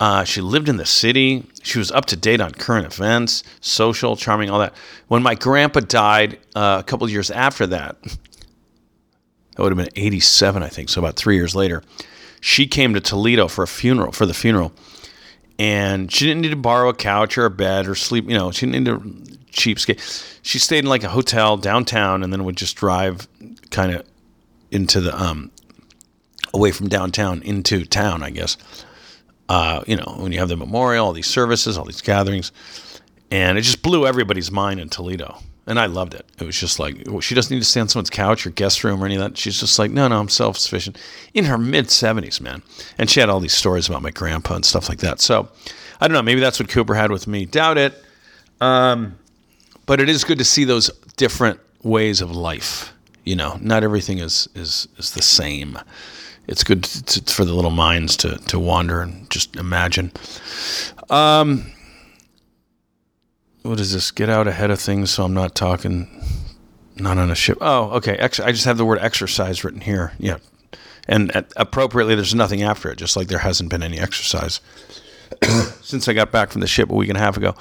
Uh, 0.01 0.25
she 0.25 0.41
lived 0.41 0.69
in 0.69 0.77
the 0.77 0.87
city. 0.87 1.45
She 1.63 1.79
was 1.79 1.91
up 1.91 2.07
to 2.07 2.17
date 2.17 2.41
on 2.41 2.53
current 2.53 2.87
events, 2.87 3.43
social, 3.61 4.17
charming, 4.17 4.49
all 4.49 4.61
that. 4.61 4.75
When 5.09 5.23
my 5.23 5.35
grandpa 5.35 5.81
died 5.81 6.39
uh, 6.55 6.77
a 6.81 6.85
couple 6.85 7.09
years 7.09 7.31
after 7.31 7.67
that, 7.69 8.01
that 8.03 8.19
would 9.59 9.77
have 9.77 9.79
been 9.79 10.03
87, 10.03 10.63
I 10.63 10.69
think, 10.69 10.89
so 10.89 11.01
about 11.01 11.17
three 11.17 11.35
years 11.35 11.57
later, 11.57 11.83
she 12.41 12.69
came 12.69 12.95
to 12.95 13.01
Toledo 13.01 13.49
for 13.49 13.65
a 13.65 13.69
funeral, 13.69 14.13
for 14.13 14.25
the 14.25 14.35
funeral. 14.35 14.73
And 15.59 16.13
she 16.13 16.25
didn't 16.25 16.43
need 16.43 16.51
to 16.51 16.57
borrow 16.57 16.89
a 16.89 16.95
couch 16.95 17.37
or 17.37 17.45
a 17.45 17.51
bed 17.51 17.89
or 17.89 17.97
sleep, 17.97 18.29
you 18.29 18.39
know, 18.39 18.53
she 18.53 18.67
didn't 18.67 18.85
need 18.85 18.87
to 18.87 19.39
cheapskate. 19.51 20.39
She 20.43 20.61
stayed 20.61 20.81
in 20.81 20.87
like 20.87 21.03
a 21.03 21.09
hotel 21.09 21.57
downtown 21.57 22.23
and 22.23 22.33
then 22.33 22.45
would 22.45 22.57
just 22.57 22.77
drive 22.77 23.27
kind 23.71 23.95
of 23.95 24.07
into 24.71 25.01
the 25.01 25.21
um 25.21 25.51
away 26.55 26.73
from 26.73 26.89
downtown 26.89 27.43
into 27.43 27.85
town, 27.85 28.23
I 28.23 28.31
guess. 28.31 28.57
Uh, 29.49 29.83
you 29.87 29.97
know, 29.97 30.17
when 30.19 30.33
you 30.33 30.39
have 30.39 30.49
the 30.49 30.57
memorial, 30.57 31.07
all 31.07 31.13
these 31.13 31.27
services, 31.27 31.79
all 31.79 31.85
these 31.85 32.03
gatherings, 32.03 32.53
and 33.31 33.57
it 33.57 33.63
just 33.63 33.83
blew 33.83 34.07
everybody's 34.07 34.51
mind 34.51 34.79
in 34.81 34.89
Toledo. 34.89 35.39
And 35.67 35.79
I 35.79 35.85
loved 35.85 36.15
it. 36.15 36.25
It 36.39 36.45
was 36.45 36.59
just 36.59 36.79
like 36.79 36.97
she 37.21 37.35
doesn't 37.35 37.55
need 37.55 37.61
to 37.61 37.67
stay 37.67 37.81
on 37.81 37.89
someone's 37.89 38.09
couch 38.09 38.47
or 38.47 38.51
guest 38.51 38.85
room 38.85 39.03
or 39.03 39.07
any 39.07 39.17
of 39.17 39.21
that. 39.21 39.37
She's 39.37 39.61
just 39.61 39.79
like, 39.79 39.91
no, 39.91 40.09
no, 40.09 40.19
I'm 40.19 40.31
self 40.31 40.57
sufficient. 40.57 40.97
In 41.35 41.45
her 41.45 41.59
mid 41.59 41.91
seventies, 41.91 42.41
man, 42.41 42.63
and 42.97 43.11
she 43.11 43.21
had 43.21 43.29
all 43.29 43.41
these 43.41 43.53
stories 43.53 43.87
about 43.89 44.01
my 44.01 44.11
grandpa 44.11 44.55
and 44.55 44.65
stuff 44.65 44.89
like 44.89 45.01
that. 45.01 45.21
So 45.21 45.49
I 46.01 46.09
don't 46.09 46.15
know. 46.15 46.23
Maybe 46.23 46.41
that's 46.41 46.59
what 46.59 46.71
Cooper 46.71 46.95
had 46.95 47.11
with 47.11 47.27
me. 47.27 47.45
Doubt 47.45 47.77
it. 47.77 48.03
Um, 48.63 49.19
but 49.85 50.01
it 50.01 50.09
is 50.09 50.25
good 50.25 50.39
to 50.39 50.45
see 50.45 50.65
those 50.65 50.89
different 51.17 51.61
ways 51.83 52.23
of 52.23 52.35
life 52.35 52.93
you 53.29 53.37
know, 53.37 53.59
not 53.61 53.85
everything 53.85 54.19
is 54.19 54.49
is 54.55 54.89
is 54.97 55.11
the 55.11 55.21
same. 55.21 55.79
It's 56.47 56.65
good 56.65 56.85
to, 56.85 57.05
to, 57.05 57.35
for 57.35 57.45
the 57.45 57.53
little 57.53 57.71
minds 57.71 58.17
to 58.19 58.39
to 58.39 58.59
wander 58.59 59.03
and 59.03 59.29
just 59.29 59.55
imagine. 59.57 60.13
Um, 61.11 61.71
what 63.63 63.81
is 63.81 63.93
this? 63.93 64.11
Get 64.11 64.31
out 64.31 64.49
ahead 64.49 64.71
of 64.71 64.81
things, 64.81 65.11
so 65.11 65.25
I'm 65.25 65.35
not 65.35 65.55
talking. 65.55 66.09
Not 66.97 67.19
on 67.19 67.31
a 67.31 67.35
ship. 67.35 67.59
Oh, 67.61 67.91
okay. 67.99 68.17
Ex- 68.17 68.41
I 68.41 68.51
just 68.51 68.65
have 68.65 68.79
the 68.79 68.85
word 68.85 68.99
exercise 69.01 69.63
written 69.63 69.83
here. 69.83 70.13
Yeah, 70.19 70.39
and 71.07 71.31
at, 71.37 71.53
appropriately, 71.55 72.15
there's 72.15 72.35
nothing 72.35 72.63
after 72.63 72.91
it. 72.91 72.97
Just 72.97 73.15
like 73.15 73.29
there 73.29 73.39
hasn't 73.39 73.69
been 73.69 73.83
any 73.83 73.99
exercise 73.99 74.63
since 75.83 76.09
I 76.09 76.15
got 76.15 76.33
back 76.33 76.51
from 76.51 76.63
the 76.63 76.67
ship 76.67 76.91
a 76.91 76.95
week 76.95 77.11
and 77.11 77.19
a 77.19 77.21
half 77.21 77.37
ago. 77.37 77.55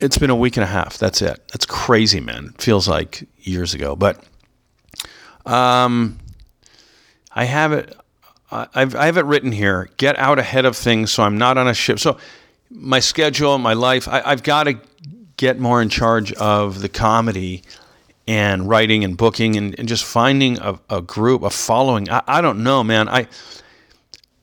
It's 0.00 0.16
been 0.16 0.30
a 0.30 0.34
week 0.36 0.56
and 0.56 0.64
a 0.64 0.66
half. 0.66 0.96
That's 0.96 1.20
it. 1.20 1.46
That's 1.52 1.66
crazy, 1.66 2.20
man. 2.20 2.52
It 2.54 2.62
feels 2.62 2.88
like 2.88 3.28
years 3.42 3.74
ago, 3.74 3.94
but 3.94 4.24
um, 5.46 6.18
I 7.32 7.44
have 7.44 7.72
it. 7.72 7.96
I've, 8.50 8.94
I 8.94 9.06
have 9.06 9.16
it 9.16 9.24
written 9.24 9.50
here. 9.50 9.90
Get 9.96 10.16
out 10.18 10.38
ahead 10.38 10.64
of 10.64 10.76
things, 10.76 11.12
so 11.12 11.24
I'm 11.24 11.38
not 11.38 11.58
on 11.58 11.66
a 11.66 11.74
ship. 11.74 11.98
So 11.98 12.18
my 12.70 13.00
schedule, 13.00 13.58
my 13.58 13.72
life, 13.72 14.06
I, 14.06 14.22
I've 14.24 14.44
got 14.44 14.64
to 14.64 14.78
get 15.36 15.58
more 15.58 15.82
in 15.82 15.88
charge 15.88 16.32
of 16.34 16.80
the 16.80 16.88
comedy 16.88 17.62
and 18.28 18.68
writing 18.68 19.04
and 19.04 19.16
booking 19.16 19.56
and, 19.56 19.78
and 19.78 19.88
just 19.88 20.04
finding 20.04 20.58
a, 20.60 20.78
a, 20.88 21.02
group, 21.02 21.42
a 21.42 21.50
following. 21.50 22.08
I, 22.08 22.22
I 22.26 22.40
don't 22.40 22.62
know, 22.62 22.84
man. 22.84 23.08
I 23.08 23.26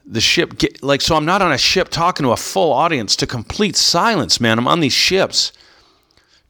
the 0.06 0.22
ship 0.22 0.58
get, 0.58 0.84
like 0.84 1.00
so 1.00 1.16
I'm 1.16 1.26
not 1.26 1.42
on 1.42 1.52
a 1.52 1.58
ship 1.58 1.88
talking 1.90 2.26
to 2.26 2.32
a 2.32 2.38
full 2.38 2.74
audience 2.74 3.16
to 3.18 3.28
complete 3.28 3.76
silence, 3.76 4.42
man. 4.42 4.60
I'm 4.60 4.68
on 4.68 4.82
these 4.82 4.94
ships 4.94 5.54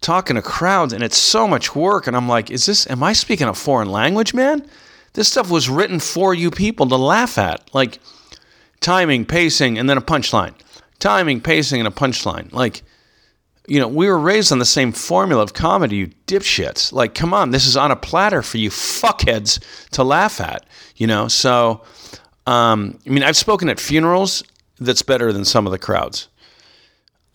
talking 0.02 0.36
to 0.36 0.42
crowds 0.42 0.94
and 0.94 1.04
it's 1.04 1.18
so 1.18 1.48
much 1.48 1.76
work 1.76 2.08
and 2.08 2.18
i'm 2.18 2.28
like 2.28 2.50
is 2.50 2.66
this 2.66 2.90
am 2.90 3.04
i 3.04 3.14
speaking 3.14 3.48
a 3.48 3.54
foreign 3.54 3.90
language 3.90 4.34
man? 4.34 4.66
This 5.14 5.28
stuff 5.28 5.50
was 5.52 5.70
written 5.70 6.00
for 6.00 6.34
you 6.34 6.50
people 6.52 6.88
to 6.88 6.96
laugh 6.96 7.38
at 7.38 7.74
like 7.74 8.00
timing 8.80 9.26
pacing 9.26 9.78
and 9.78 9.90
then 9.90 9.98
a 9.98 10.02
punchline. 10.02 10.54
Timing 11.00 11.42
pacing 11.42 11.82
and 11.82 11.88
a 11.88 11.92
punchline. 11.92 12.52
Like 12.54 12.84
you 13.68 13.80
know 13.80 13.88
we 13.88 14.08
were 14.08 14.18
raised 14.18 14.52
on 14.52 14.60
the 14.60 14.66
same 14.66 14.92
formula 14.92 15.44
of 15.44 15.54
comedy 15.54 15.98
you 15.98 16.08
dipshits. 16.28 16.92
Like 16.92 17.14
come 17.14 17.34
on 17.34 17.52
this 17.52 17.68
is 17.68 17.78
on 17.78 17.92
a 17.92 17.96
platter 17.96 18.42
for 18.42 18.58
you 18.58 18.70
fuckheads 18.70 19.60
to 19.92 20.04
laugh 20.04 20.40
at 20.42 20.66
you 20.96 21.08
know? 21.08 21.28
So 21.28 21.84
um, 22.48 22.98
i 23.06 23.10
mean 23.10 23.24
i've 23.24 23.38
spoken 23.38 23.70
at 23.70 23.80
funerals 23.80 24.44
that's 24.80 25.04
better 25.04 25.32
than 25.32 25.46
some 25.46 25.68
of 25.68 25.72
the 25.72 25.80
crowds. 25.80 26.28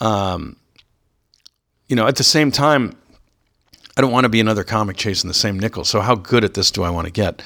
Um, 0.00 0.56
you 1.88 1.96
know, 1.96 2.06
at 2.06 2.16
the 2.16 2.24
same 2.24 2.50
time, 2.50 2.96
I 3.96 4.00
don't 4.00 4.12
want 4.12 4.24
to 4.24 4.28
be 4.28 4.40
another 4.40 4.64
comic 4.64 4.96
chasing 4.96 5.28
the 5.28 5.34
same 5.34 5.58
nickel. 5.58 5.84
So 5.84 6.00
how 6.00 6.14
good 6.14 6.44
at 6.44 6.54
this 6.54 6.70
do 6.70 6.82
I 6.82 6.90
want 6.90 7.06
to 7.06 7.12
get? 7.12 7.42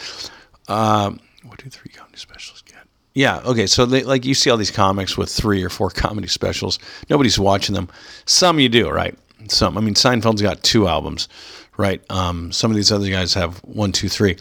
Um, 0.68 1.20
what 1.44 1.62
do 1.62 1.70
three 1.70 1.90
comedy 1.92 2.18
specials 2.18 2.62
get? 2.62 2.86
Yeah, 3.14 3.38
okay. 3.44 3.66
So 3.66 3.86
they, 3.86 4.02
like 4.02 4.24
you 4.24 4.34
see 4.34 4.50
all 4.50 4.56
these 4.56 4.70
comics 4.70 5.16
with 5.16 5.30
three 5.30 5.62
or 5.62 5.68
four 5.68 5.90
comedy 5.94 6.28
specials. 6.28 6.78
Nobody's 7.08 7.38
watching 7.38 7.74
them. 7.74 7.88
Some 8.26 8.58
you 8.58 8.68
do, 8.68 8.88
right? 8.88 9.16
some. 9.48 9.78
I 9.78 9.80
mean, 9.80 9.94
Seinfeld's 9.94 10.42
got 10.42 10.62
two 10.62 10.86
albums, 10.86 11.28
right? 11.76 12.02
Um, 12.10 12.52
some 12.52 12.70
of 12.70 12.76
these 12.76 12.92
other 12.92 13.08
guys 13.08 13.34
have 13.34 13.58
one, 13.58 13.92
two, 13.92 14.08
three. 14.08 14.36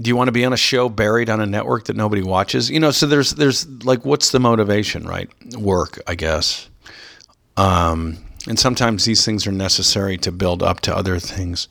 Do 0.00 0.08
you 0.08 0.16
want 0.16 0.26
to 0.28 0.32
be 0.32 0.44
on 0.44 0.52
a 0.52 0.56
show 0.56 0.88
buried 0.88 1.30
on 1.30 1.40
a 1.40 1.46
network 1.46 1.84
that 1.84 1.96
nobody 1.96 2.22
watches? 2.22 2.68
You 2.68 2.80
know, 2.80 2.90
so 2.90 3.06
there's 3.06 3.32
there's 3.32 3.66
like, 3.84 4.04
what's 4.04 4.32
the 4.32 4.40
motivation, 4.40 5.06
right? 5.06 5.30
Work, 5.56 6.02
I 6.06 6.16
guess. 6.16 6.68
Um, 7.56 8.18
and 8.46 8.58
sometimes 8.58 9.04
these 9.04 9.24
things 9.24 9.46
are 9.46 9.52
necessary 9.52 10.18
to 10.18 10.32
build 10.32 10.62
up 10.62 10.80
to 10.82 10.96
other 10.96 11.18
things. 11.18 11.68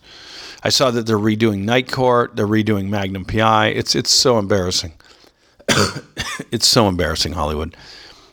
I 0.64 0.70
saw 0.70 0.92
that 0.92 1.06
they're 1.06 1.18
redoing 1.18 1.60
Night 1.60 1.92
Court, 1.92 2.36
they're 2.36 2.48
redoing 2.48 2.88
Magnum 2.90 3.26
PI. 3.26 3.68
It's 3.68 3.96
it's 3.96 4.12
so 4.12 4.40
embarrassing. 4.40 4.94
it's 6.52 6.68
so 6.68 6.88
embarrassing, 6.88 7.34
Hollywood. 7.34 7.76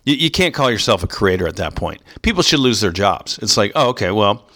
You, 0.05 0.15
you 0.15 0.31
can't 0.31 0.55
call 0.55 0.71
yourself 0.71 1.03
a 1.03 1.07
creator 1.07 1.47
at 1.47 1.57
that 1.57 1.75
point. 1.75 2.01
People 2.23 2.43
should 2.43 2.61
lose 2.61 2.81
their 2.81 2.93
jobs. 2.93 3.39
It's 3.43 3.57
like, 3.57 3.73
oh, 3.75 3.89
okay, 3.91 4.11
well, 4.11 4.47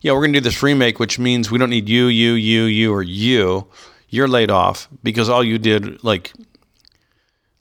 yeah, 0.00 0.12
we're 0.12 0.20
gonna 0.20 0.34
do 0.34 0.40
this 0.40 0.62
remake, 0.62 0.98
which 0.98 1.18
means 1.18 1.50
we 1.50 1.58
don't 1.58 1.70
need 1.70 1.88
you, 1.88 2.06
you, 2.06 2.32
you, 2.32 2.64
you, 2.64 2.92
or 2.92 3.02
you. 3.02 3.66
You're 4.08 4.28
laid 4.28 4.50
off 4.50 4.88
because 5.02 5.28
all 5.28 5.42
you 5.42 5.58
did, 5.58 6.02
like, 6.04 6.32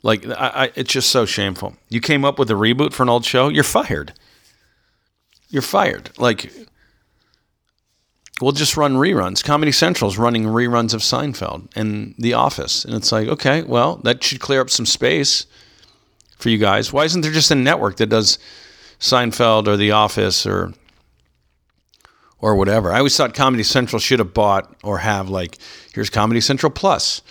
like 0.03 0.25
I, 0.27 0.65
I, 0.65 0.71
it's 0.75 0.93
just 0.93 1.09
so 1.09 1.25
shameful. 1.25 1.75
You 1.89 1.99
came 1.99 2.23
up 2.23 2.37
with 2.37 2.51
a 2.51 2.53
reboot 2.53 2.93
for 2.93 3.01
an 3.01 3.09
old 3.09 3.25
show. 3.25 3.49
You're 3.49 3.63
fired. 3.63 4.13
You're 5.53 5.61
fired. 5.61 6.09
Like 6.17 6.51
we'll 8.41 8.53
just 8.53 8.75
run 8.75 8.95
reruns. 8.95 9.43
Comedy 9.43 9.71
Central's 9.71 10.17
running 10.17 10.45
reruns 10.45 10.95
of 10.95 11.01
Seinfeld 11.01 11.69
and 11.75 12.15
The 12.17 12.33
Office. 12.33 12.83
And 12.83 12.95
it's 12.95 13.11
like, 13.11 13.27
okay, 13.27 13.61
well, 13.61 13.97
that 13.97 14.23
should 14.23 14.39
clear 14.39 14.61
up 14.61 14.71
some 14.71 14.87
space 14.87 15.45
for 16.39 16.49
you 16.49 16.57
guys. 16.57 16.91
Why 16.91 17.05
isn't 17.05 17.21
there 17.21 17.31
just 17.31 17.51
a 17.51 17.55
network 17.55 17.97
that 17.97 18.07
does 18.07 18.39
Seinfeld 18.99 19.67
or 19.67 19.77
The 19.77 19.91
Office 19.91 20.47
or 20.47 20.73
or 22.39 22.55
whatever? 22.55 22.91
I 22.91 22.97
always 22.97 23.15
thought 23.15 23.35
Comedy 23.35 23.61
Central 23.61 23.99
should 23.99 24.17
have 24.17 24.33
bought 24.33 24.75
or 24.83 24.97
have 24.97 25.29
like, 25.29 25.59
here's 25.93 26.09
Comedy 26.09 26.41
Central 26.41 26.71
Plus 26.71 27.21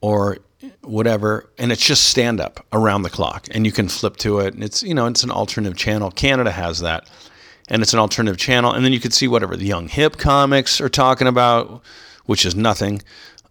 or 0.00 0.38
whatever, 0.80 1.50
and 1.58 1.70
it's 1.70 1.84
just 1.84 2.04
stand 2.04 2.40
up 2.40 2.64
around 2.72 3.02
the 3.02 3.10
clock, 3.10 3.46
and 3.50 3.66
you 3.66 3.72
can 3.72 3.88
flip 3.88 4.16
to 4.16 4.38
it, 4.38 4.54
and 4.54 4.64
it's 4.64 4.82
you 4.82 4.94
know 4.94 5.06
it's 5.06 5.22
an 5.22 5.30
alternative 5.30 5.76
channel. 5.76 6.10
Canada 6.10 6.50
has 6.50 6.80
that 6.80 7.06
and 7.68 7.82
it's 7.82 7.92
an 7.92 7.98
alternative 7.98 8.38
channel. 8.38 8.72
And 8.72 8.84
then 8.84 8.92
you 8.92 9.00
could 9.00 9.12
see 9.12 9.28
whatever 9.28 9.56
the 9.56 9.66
young 9.66 9.88
hip 9.88 10.16
comics 10.16 10.80
are 10.80 10.88
talking 10.88 11.26
about, 11.26 11.82
which 12.26 12.44
is 12.44 12.54
nothing. 12.54 13.02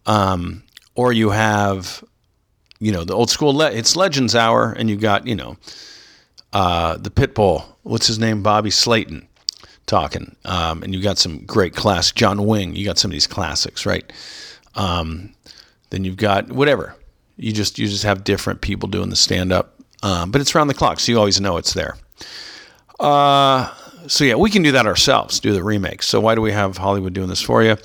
Um, 0.05 0.63
or 0.95 1.13
you 1.13 1.29
have, 1.29 2.03
you 2.79 2.91
know, 2.91 3.03
the 3.03 3.13
old 3.13 3.29
school. 3.29 3.53
Le- 3.53 3.71
it's 3.71 3.95
Legends 3.95 4.35
Hour, 4.35 4.71
and 4.71 4.89
you 4.89 4.95
got 4.95 5.27
you 5.27 5.35
know, 5.35 5.57
uh, 6.53 6.97
the 6.97 7.09
Pitbull. 7.09 7.63
What's 7.83 8.07
his 8.07 8.19
name? 8.19 8.41
Bobby 8.43 8.71
Slayton 8.71 9.27
talking, 9.85 10.35
um, 10.45 10.83
and 10.83 10.93
you 10.93 11.01
got 11.01 11.17
some 11.17 11.45
great 11.45 11.75
class. 11.75 12.11
John 12.11 12.45
Wing. 12.45 12.75
You 12.75 12.85
got 12.85 12.97
some 12.97 13.11
of 13.11 13.13
these 13.13 13.27
classics, 13.27 13.85
right? 13.85 14.11
Um, 14.75 15.33
then 15.89 16.03
you've 16.03 16.17
got 16.17 16.51
whatever. 16.51 16.95
You 17.37 17.51
just 17.51 17.77
you 17.77 17.87
just 17.87 18.03
have 18.03 18.23
different 18.23 18.61
people 18.61 18.89
doing 18.89 19.09
the 19.09 19.15
stand 19.15 19.51
up, 19.51 19.75
um, 20.03 20.31
but 20.31 20.41
it's 20.41 20.55
around 20.55 20.67
the 20.67 20.73
clock, 20.73 20.99
so 20.99 21.11
you 21.11 21.19
always 21.19 21.39
know 21.39 21.57
it's 21.57 21.73
there. 21.73 21.95
Uh, 22.99 23.71
so 24.07 24.23
yeah, 24.23 24.35
we 24.35 24.49
can 24.49 24.61
do 24.61 24.71
that 24.73 24.85
ourselves, 24.85 25.39
do 25.39 25.53
the 25.53 25.63
remake. 25.63 26.03
So 26.03 26.19
why 26.19 26.35
do 26.35 26.41
we 26.41 26.51
have 26.51 26.77
Hollywood 26.77 27.13
doing 27.13 27.29
this 27.29 27.41
for 27.41 27.63
you? 27.63 27.77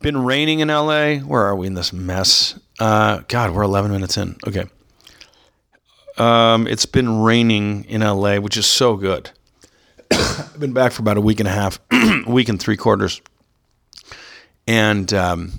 Been 0.00 0.24
raining 0.24 0.60
in 0.60 0.68
LA. 0.68 1.16
Where 1.16 1.42
are 1.42 1.56
we 1.56 1.66
in 1.66 1.74
this 1.74 1.92
mess? 1.92 2.58
Uh, 2.78 3.22
God, 3.28 3.52
we're 3.52 3.62
11 3.62 3.90
minutes 3.90 4.16
in. 4.16 4.36
Okay. 4.46 4.64
Um, 6.16 6.66
it's 6.66 6.86
been 6.86 7.22
raining 7.22 7.84
in 7.84 8.00
LA, 8.02 8.36
which 8.38 8.56
is 8.56 8.66
so 8.66 8.96
good. 8.96 9.30
I've 10.10 10.56
been 10.58 10.72
back 10.72 10.92
for 10.92 11.02
about 11.02 11.16
a 11.16 11.20
week 11.20 11.40
and 11.40 11.48
a 11.48 11.52
half, 11.52 11.80
week 12.26 12.48
and 12.48 12.60
three 12.60 12.76
quarters, 12.76 13.20
and 14.66 15.12
um, 15.14 15.52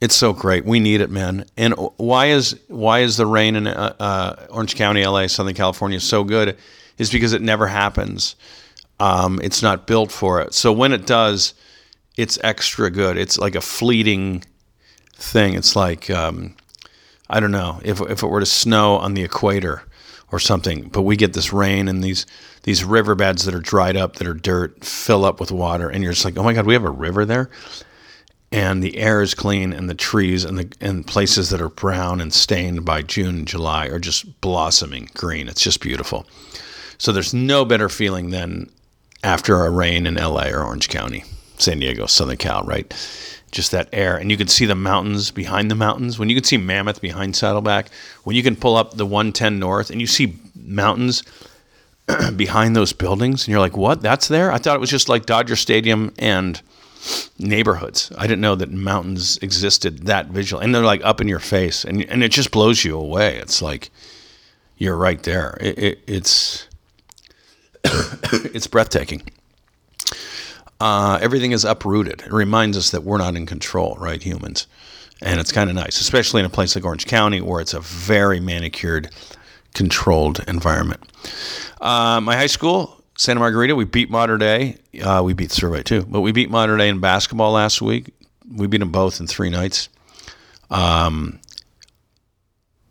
it's 0.00 0.16
so 0.16 0.32
great. 0.32 0.64
We 0.64 0.80
need 0.80 1.00
it, 1.00 1.10
man. 1.10 1.44
And 1.56 1.74
why 1.98 2.26
is 2.26 2.58
why 2.68 3.00
is 3.00 3.16
the 3.16 3.26
rain 3.26 3.54
in 3.54 3.66
uh, 3.68 3.94
uh, 4.00 4.46
Orange 4.50 4.74
County, 4.74 5.04
LA, 5.04 5.28
Southern 5.28 5.54
California 5.54 6.00
so 6.00 6.24
good? 6.24 6.56
Is 6.98 7.10
because 7.10 7.32
it 7.32 7.42
never 7.42 7.66
happens 7.66 8.36
um, 9.02 9.40
it's 9.42 9.62
not 9.62 9.88
built 9.88 10.12
for 10.12 10.40
it. 10.40 10.54
So 10.54 10.72
when 10.72 10.92
it 10.92 11.06
does, 11.06 11.54
it's 12.16 12.38
extra 12.44 12.88
good. 12.88 13.16
It's 13.16 13.36
like 13.36 13.56
a 13.56 13.60
fleeting 13.60 14.44
thing. 15.14 15.54
It's 15.54 15.74
like 15.74 16.08
um, 16.08 16.54
I 17.28 17.40
don't 17.40 17.50
know 17.50 17.80
if 17.84 18.00
if 18.00 18.22
it 18.22 18.26
were 18.28 18.38
to 18.38 18.46
snow 18.46 18.94
on 18.98 19.14
the 19.14 19.24
equator 19.24 19.82
or 20.30 20.38
something, 20.38 20.88
but 20.88 21.02
we 21.02 21.16
get 21.16 21.32
this 21.32 21.52
rain 21.52 21.88
and 21.88 22.04
these 22.04 22.26
these 22.62 22.84
riverbeds 22.84 23.44
that 23.44 23.54
are 23.56 23.60
dried 23.60 23.96
up, 23.96 24.16
that 24.16 24.28
are 24.28 24.34
dirt, 24.34 24.84
fill 24.84 25.24
up 25.24 25.40
with 25.40 25.50
water, 25.50 25.88
and 25.88 26.04
you're 26.04 26.12
just 26.12 26.24
like, 26.24 26.38
oh 26.38 26.44
my 26.44 26.52
god, 26.52 26.66
we 26.66 26.74
have 26.74 26.84
a 26.84 26.90
river 26.90 27.24
there, 27.24 27.50
and 28.52 28.84
the 28.84 28.98
air 28.98 29.20
is 29.20 29.34
clean, 29.34 29.72
and 29.72 29.90
the 29.90 29.96
trees 29.96 30.44
and 30.44 30.56
the 30.56 30.72
and 30.80 31.08
places 31.08 31.50
that 31.50 31.60
are 31.60 31.68
brown 31.68 32.20
and 32.20 32.32
stained 32.32 32.84
by 32.84 33.02
June 33.02 33.38
and 33.38 33.48
July 33.48 33.86
are 33.86 33.98
just 33.98 34.40
blossoming 34.40 35.08
green. 35.14 35.48
It's 35.48 35.60
just 35.60 35.80
beautiful. 35.80 36.24
So 36.98 37.10
there's 37.10 37.34
no 37.34 37.64
better 37.64 37.88
feeling 37.88 38.30
than 38.30 38.70
after 39.22 39.64
a 39.64 39.70
rain 39.70 40.06
in 40.06 40.14
LA 40.14 40.48
or 40.48 40.64
Orange 40.64 40.88
County, 40.88 41.24
San 41.58 41.78
Diego, 41.78 42.06
Southern 42.06 42.36
Cal, 42.36 42.62
right? 42.64 42.92
Just 43.50 43.70
that 43.70 43.88
air. 43.92 44.16
And 44.16 44.30
you 44.30 44.36
can 44.36 44.48
see 44.48 44.64
the 44.64 44.74
mountains 44.74 45.30
behind 45.30 45.70
the 45.70 45.74
mountains. 45.74 46.18
When 46.18 46.28
you 46.28 46.34
can 46.34 46.44
see 46.44 46.56
Mammoth 46.56 47.00
behind 47.00 47.36
Saddleback, 47.36 47.90
when 48.24 48.34
you 48.34 48.42
can 48.42 48.56
pull 48.56 48.76
up 48.76 48.96
the 48.96 49.06
110 49.06 49.58
North 49.58 49.90
and 49.90 50.00
you 50.00 50.06
see 50.06 50.36
mountains 50.56 51.22
behind 52.36 52.74
those 52.74 52.92
buildings, 52.92 53.44
and 53.44 53.52
you're 53.52 53.60
like, 53.60 53.76
what? 53.76 54.00
That's 54.00 54.28
there? 54.28 54.50
I 54.50 54.58
thought 54.58 54.76
it 54.76 54.80
was 54.80 54.90
just 54.90 55.08
like 55.08 55.26
Dodger 55.26 55.56
Stadium 55.56 56.12
and 56.18 56.60
neighborhoods. 57.38 58.12
I 58.16 58.26
didn't 58.26 58.40
know 58.40 58.54
that 58.56 58.70
mountains 58.70 59.36
existed 59.38 60.06
that 60.06 60.28
visual. 60.28 60.62
And 60.62 60.74
they're 60.74 60.82
like 60.82 61.04
up 61.04 61.20
in 61.20 61.28
your 61.28 61.38
face, 61.38 61.84
and, 61.84 62.02
and 62.04 62.22
it 62.22 62.30
just 62.30 62.50
blows 62.50 62.84
you 62.84 62.98
away. 62.98 63.36
It's 63.36 63.62
like, 63.62 63.90
you're 64.78 64.96
right 64.96 65.22
there. 65.22 65.56
It, 65.60 65.78
it, 65.78 65.98
it's 66.06 66.68
it's 68.54 68.66
breathtaking. 68.66 69.22
Uh, 70.80 71.18
everything 71.22 71.52
is 71.52 71.64
uprooted. 71.64 72.22
It 72.22 72.32
reminds 72.32 72.76
us 72.76 72.90
that 72.90 73.04
we're 73.04 73.18
not 73.18 73.36
in 73.36 73.46
control, 73.46 73.96
right? 74.00 74.20
Humans. 74.20 74.66
And 75.20 75.38
it's 75.38 75.52
kind 75.52 75.70
of 75.70 75.76
nice, 75.76 76.00
especially 76.00 76.40
in 76.40 76.46
a 76.46 76.50
place 76.50 76.74
like 76.74 76.84
Orange 76.84 77.06
County 77.06 77.40
where 77.40 77.60
it's 77.60 77.74
a 77.74 77.80
very 77.80 78.40
manicured, 78.40 79.08
controlled 79.74 80.40
environment. 80.48 81.00
Uh, 81.80 82.20
my 82.20 82.36
high 82.36 82.48
school, 82.48 83.00
Santa 83.16 83.38
Margarita, 83.38 83.76
we 83.76 83.84
beat 83.84 84.10
Mater 84.10 84.38
Dei. 84.38 84.78
Uh, 85.00 85.22
we 85.24 85.32
beat 85.34 85.50
Servite 85.50 85.84
too, 85.84 86.04
but 86.08 86.22
we 86.22 86.32
beat 86.32 86.50
Mater 86.50 86.76
Dei 86.76 86.88
in 86.88 86.98
basketball 86.98 87.52
last 87.52 87.80
week. 87.80 88.12
We 88.50 88.66
beat 88.66 88.78
them 88.78 88.90
both 88.90 89.20
in 89.20 89.28
three 89.28 89.50
nights. 89.50 89.88
Um, 90.70 91.38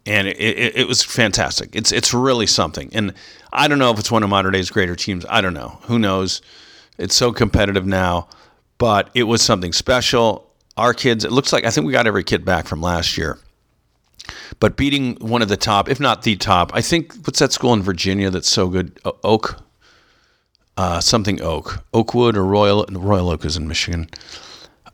and 0.06 0.28
it, 0.28 0.38
it, 0.38 0.76
it, 0.78 0.88
was 0.88 1.04
fantastic. 1.04 1.76
It's 1.76 1.92
it's 1.92 2.14
really 2.14 2.48
something. 2.48 2.90
And 2.94 3.14
I 3.54 3.68
don't 3.68 3.80
know 3.80 3.92
if 3.92 4.00
it's 4.00 4.12
one 4.12 4.24
of 4.24 4.30
modern 4.30 4.54
day's 4.54 4.70
greater 4.70 4.96
teams. 4.96 5.26
I 5.30 5.42
don't 5.42 5.54
know. 5.54 5.80
Who 5.84 6.00
knows? 6.00 6.42
It's 6.98 7.16
so 7.16 7.32
competitive 7.32 7.86
now, 7.86 8.28
but 8.78 9.10
it 9.14 9.24
was 9.24 9.42
something 9.42 9.74
special. 9.74 10.48
Our 10.78 10.94
kids, 10.94 11.24
it 11.24 11.32
looks 11.32 11.54
like 11.54 11.66
I 11.66 11.70
think 11.70 11.86
we 11.86 11.94
got 11.94 12.08
every 12.08 12.24
kid 12.24 12.46
back 12.46 12.68
from 12.68 12.82
last 12.82 13.18
year. 13.18 13.40
But 14.60 14.78
beating 14.78 15.16
one 15.16 15.42
of 15.42 15.50
the 15.50 15.58
top, 15.58 15.90
if 15.90 16.00
not 16.00 16.24
the 16.24 16.36
top, 16.36 16.72
I 16.74 16.82
think 16.82 17.16
what's 17.26 17.40
that 17.40 17.52
school 17.52 17.74
in 17.74 17.82
Virginia 17.82 18.30
that's 18.30 18.50
so 18.50 18.70
good? 18.70 19.00
Oak, 19.24 19.62
uh, 20.78 21.00
something 21.00 21.42
Oak, 21.42 21.84
Oakwood 21.94 22.38
or 22.38 22.46
Royal 22.46 22.86
Royal 22.90 23.30
Oak 23.30 23.46
is 23.46 23.58
in 23.58 23.68
Michigan. 23.68 24.10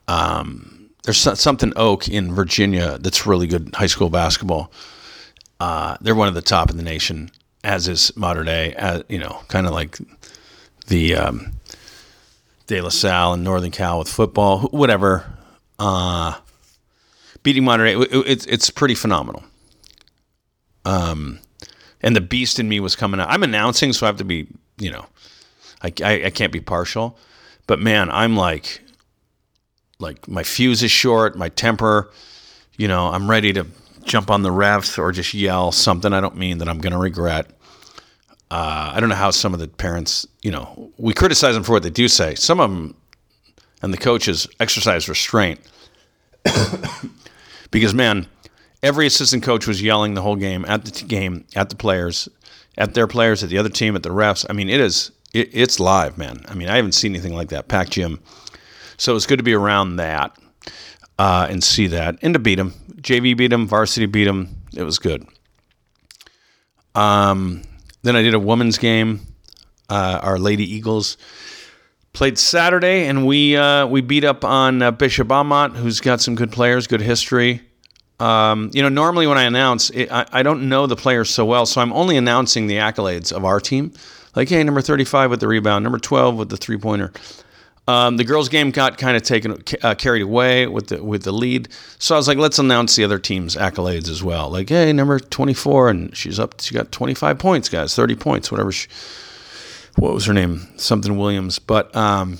Um, 0.07 0.89
there's 1.03 1.17
something 1.17 1.71
Oak 1.75 2.07
in 2.07 2.33
Virginia 2.33 2.97
that's 2.99 3.25
really 3.25 3.47
good 3.47 3.73
high 3.75 3.87
school 3.87 4.09
basketball. 4.09 4.71
Uh, 5.59 5.97
they're 6.01 6.15
one 6.15 6.27
of 6.27 6.33
the 6.33 6.41
top 6.41 6.69
in 6.69 6.77
the 6.77 6.83
nation, 6.83 7.31
as 7.63 7.87
is 7.87 8.15
Mater 8.15 8.43
Dei. 8.43 8.73
As, 8.73 9.03
you 9.09 9.19
know, 9.19 9.41
kind 9.47 9.65
of 9.65 9.73
like 9.73 9.97
the 10.87 11.15
um, 11.15 11.53
De 12.67 12.81
La 12.81 12.89
Salle 12.89 13.33
and 13.33 13.43
Northern 13.43 13.71
Cal 13.71 13.99
with 13.99 14.09
football, 14.09 14.61
whatever. 14.69 15.25
Uh, 15.79 16.35
beating 17.43 17.63
Mater 17.63 17.85
Dei, 17.85 17.95
it, 17.95 18.09
it's 18.27 18.45
it's 18.45 18.69
pretty 18.69 18.95
phenomenal. 18.95 19.43
Um, 20.85 21.39
and 22.01 22.15
the 22.15 22.21
beast 22.21 22.59
in 22.59 22.69
me 22.69 22.79
was 22.79 22.95
coming 22.95 23.19
out. 23.19 23.29
I'm 23.29 23.43
announcing, 23.43 23.91
so 23.93 24.05
I 24.05 24.07
have 24.07 24.17
to 24.17 24.23
be, 24.23 24.47
you 24.77 24.91
know, 24.91 25.05
I, 25.81 25.91
I, 26.03 26.25
I 26.25 26.29
can't 26.29 26.53
be 26.53 26.61
partial. 26.61 27.17
But 27.65 27.79
man, 27.79 28.09
I'm 28.09 28.37
like, 28.37 28.81
like 29.99 30.27
my 30.27 30.43
fuse 30.43 30.83
is 30.83 30.91
short, 30.91 31.37
my 31.37 31.49
temper, 31.49 32.11
you 32.77 32.87
know, 32.87 33.07
I'm 33.07 33.29
ready 33.29 33.51
to 33.53 33.67
jump 34.07 34.31
on 34.31 34.41
the 34.41 34.49
refs 34.49 34.97
or 34.97 35.11
just 35.11 35.33
yell 35.33 35.71
something 35.71 36.13
I 36.13 36.21
don't 36.21 36.37
mean 36.37 36.57
that 36.59 36.67
I'm 36.67 36.79
going 36.79 36.93
to 36.93 36.99
regret. 36.99 37.47
Uh, 38.49 38.91
I 38.93 38.99
don't 38.99 39.09
know 39.09 39.15
how 39.15 39.31
some 39.31 39.53
of 39.53 39.59
the 39.59 39.67
parents, 39.67 40.25
you 40.41 40.51
know, 40.51 40.91
we 40.97 41.13
criticize 41.13 41.53
them 41.53 41.63
for 41.63 41.73
what 41.73 41.83
they 41.83 41.89
do 41.89 42.07
say. 42.07 42.33
Some 42.35 42.59
of 42.59 42.69
them 42.69 42.95
and 43.81 43.93
the 43.93 43.97
coaches 43.97 44.47
exercise 44.59 45.09
restraint 45.09 45.59
because, 47.71 47.93
man, 47.93 48.25
every 48.81 49.05
assistant 49.05 49.43
coach 49.43 49.67
was 49.67 49.81
yelling 49.81 50.13
the 50.13 50.21
whole 50.21 50.37
game 50.37 50.65
at 50.65 50.85
the 50.85 51.05
game, 51.05 51.45
at 51.55 51.69
the 51.69 51.75
players, 51.75 52.29
at 52.77 52.93
their 52.93 53.07
players, 53.07 53.43
at 53.43 53.49
the 53.49 53.57
other 53.57 53.69
team, 53.69 53.95
at 53.95 54.03
the 54.03 54.09
refs. 54.09 54.45
I 54.49 54.53
mean, 54.53 54.69
it 54.69 54.79
is 54.79 55.11
it, 55.33 55.49
it's 55.51 55.79
live, 55.79 56.17
man. 56.17 56.41
I 56.47 56.55
mean, 56.55 56.69
I 56.69 56.77
haven't 56.77 56.93
seen 56.93 57.11
anything 57.13 57.33
like 57.33 57.49
that. 57.49 57.67
Packed 57.67 57.91
gym. 57.91 58.19
So 58.97 59.15
it's 59.15 59.25
good 59.25 59.37
to 59.37 59.43
be 59.43 59.53
around 59.53 59.97
that 59.97 60.37
uh, 61.19 61.47
and 61.49 61.63
see 61.63 61.87
that 61.87 62.17
and 62.21 62.33
to 62.33 62.39
beat 62.39 62.55
them. 62.55 62.73
JV 63.01 63.37
beat 63.37 63.47
them, 63.47 63.67
varsity 63.67 64.05
beat 64.05 64.25
them. 64.25 64.49
It 64.75 64.83
was 64.83 64.99
good. 64.99 65.25
Um, 66.95 67.63
then 68.03 68.15
I 68.15 68.21
did 68.21 68.33
a 68.33 68.39
women's 68.39 68.77
game. 68.77 69.21
Uh, 69.89 70.19
our 70.21 70.39
Lady 70.39 70.63
Eagles 70.63 71.17
played 72.13 72.37
Saturday, 72.37 73.05
and 73.05 73.25
we 73.25 73.55
uh, 73.55 73.85
we 73.85 74.01
beat 74.01 74.23
up 74.23 74.43
on 74.43 74.81
uh, 74.81 74.91
Bishop 74.91 75.31
Amat, 75.31 75.71
who's 75.71 76.01
got 76.01 76.19
some 76.19 76.35
good 76.35 76.51
players, 76.51 76.87
good 76.87 77.01
history. 77.01 77.61
Um, 78.19 78.71
you 78.73 78.81
know, 78.81 78.89
normally 78.89 79.27
when 79.27 79.37
I 79.37 79.43
announce, 79.43 79.91
it, 79.91 80.11
I, 80.11 80.25
I 80.31 80.43
don't 80.43 80.67
know 80.67 80.87
the 80.87 80.95
players 80.95 81.29
so 81.29 81.45
well, 81.45 81.67
so 81.67 81.81
I'm 81.81 81.93
only 81.93 82.17
announcing 82.17 82.65
the 82.65 82.77
accolades 82.77 83.31
of 83.31 83.45
our 83.45 83.59
team. 83.59 83.93
Like, 84.35 84.49
hey, 84.49 84.63
number 84.63 84.81
35 84.81 85.29
with 85.29 85.39
the 85.39 85.47
rebound, 85.47 85.83
number 85.83 85.99
12 85.99 86.35
with 86.35 86.49
the 86.49 86.57
three 86.57 86.77
pointer. 86.77 87.11
Um, 87.87 88.17
the 88.17 88.25
girls' 88.25 88.49
game 88.49 88.71
got 88.71 88.97
kind 88.97 89.15
of 89.15 89.23
taken 89.23 89.63
uh, 89.81 89.95
carried 89.95 90.21
away 90.21 90.67
with 90.67 90.87
the 90.87 91.01
with 91.01 91.23
the 91.23 91.31
lead, 91.31 91.69
so 91.99 92.15
I 92.15 92.17
was 92.17 92.27
like, 92.27 92.37
let's 92.37 92.59
announce 92.59 92.97
the 92.97 93.05
other 93.05 93.17
team's 93.17 93.55
accolades 93.55 94.09
as 94.09 94.21
well. 94.21 94.49
Like, 94.49 94.67
hey, 94.67 94.91
number 94.91 95.19
24, 95.19 95.89
and 95.89 96.15
she's 96.15 96.37
up. 96.37 96.59
She 96.59 96.75
got 96.75 96.91
25 96.91 97.39
points, 97.39 97.69
guys, 97.69 97.95
30 97.95 98.15
points, 98.15 98.51
whatever. 98.51 98.73
She, 98.73 98.89
what 99.95 100.13
was 100.13 100.25
her 100.25 100.33
name? 100.33 100.67
Something 100.75 101.17
Williams. 101.17 101.59
But 101.59 101.95
um, 101.95 102.39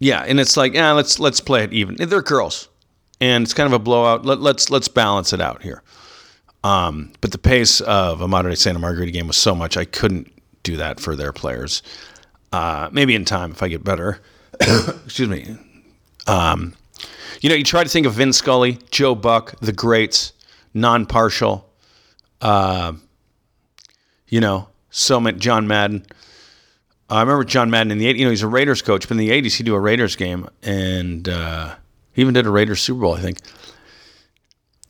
yeah, 0.00 0.24
and 0.26 0.40
it's 0.40 0.56
like, 0.56 0.72
yeah, 0.72 0.92
let's 0.92 1.20
let's 1.20 1.40
play 1.40 1.64
it 1.64 1.72
even. 1.74 1.96
They're 1.96 2.22
girls, 2.22 2.68
and 3.20 3.44
it's 3.44 3.52
kind 3.52 3.66
of 3.66 3.74
a 3.74 3.78
blowout. 3.78 4.24
Let, 4.24 4.40
let's 4.40 4.70
let's 4.70 4.88
balance 4.88 5.34
it 5.34 5.42
out 5.42 5.62
here. 5.62 5.82
Um, 6.64 7.12
but 7.20 7.32
the 7.32 7.38
pace 7.38 7.80
of 7.82 8.20
a 8.20 8.28
modern 8.28 8.50
day 8.52 8.56
Santa 8.56 8.78
Margarita 8.78 9.12
game 9.12 9.26
was 9.26 9.36
so 9.36 9.54
much 9.54 9.76
I 9.76 9.84
couldn't 9.84 10.32
do 10.62 10.76
that 10.78 11.00
for 11.00 11.16
their 11.16 11.32
players. 11.32 11.82
Uh, 12.52 12.90
maybe 12.92 13.14
in 13.14 13.24
time 13.24 13.52
if 13.52 13.62
I 13.62 13.68
get 13.68 13.82
better. 13.82 14.20
Excuse 14.60 15.28
me. 15.28 15.56
Um, 16.26 16.74
you 17.40 17.48
know, 17.48 17.54
you 17.54 17.64
try 17.64 17.82
to 17.82 17.88
think 17.88 18.06
of 18.06 18.12
Vin 18.14 18.32
Scully, 18.32 18.78
Joe 18.90 19.14
Buck, 19.14 19.58
the 19.60 19.72
greats, 19.72 20.32
non-partial. 20.74 21.68
Uh, 22.40 22.92
you 24.28 24.40
know, 24.40 24.68
so 24.90 25.18
many 25.18 25.38
John 25.38 25.66
Madden. 25.66 26.06
I 27.08 27.20
remember 27.20 27.44
John 27.44 27.70
Madden 27.70 27.90
in 27.90 27.98
the 27.98 28.06
80s. 28.06 28.18
You 28.18 28.24
know, 28.24 28.30
he's 28.30 28.42
a 28.42 28.48
Raiders 28.48 28.82
coach, 28.82 29.08
but 29.08 29.12
in 29.12 29.18
the 29.18 29.30
80s, 29.30 29.56
he'd 29.56 29.66
do 29.66 29.74
a 29.74 29.80
Raiders 29.80 30.16
game, 30.16 30.48
and 30.62 31.28
uh, 31.28 31.74
he 32.12 32.22
even 32.22 32.34
did 32.34 32.46
a 32.46 32.50
Raiders 32.50 32.80
Super 32.80 33.00
Bowl, 33.00 33.14
I 33.14 33.20
think. 33.20 33.38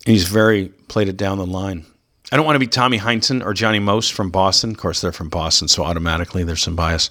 He's 0.04 0.28
very 0.28 0.68
played 0.88 1.08
it 1.08 1.16
down 1.16 1.38
the 1.38 1.46
line. 1.46 1.86
I 2.32 2.36
don't 2.36 2.46
want 2.46 2.56
to 2.56 2.60
be 2.60 2.66
Tommy 2.66 2.98
Heinsohn 2.98 3.44
or 3.44 3.52
Johnny 3.52 3.78
Most 3.78 4.14
from 4.14 4.30
Boston. 4.30 4.70
Of 4.70 4.78
course, 4.78 5.02
they're 5.02 5.12
from 5.12 5.28
Boston, 5.28 5.68
so 5.68 5.84
automatically 5.84 6.44
there's 6.44 6.62
some 6.62 6.74
bias. 6.74 7.10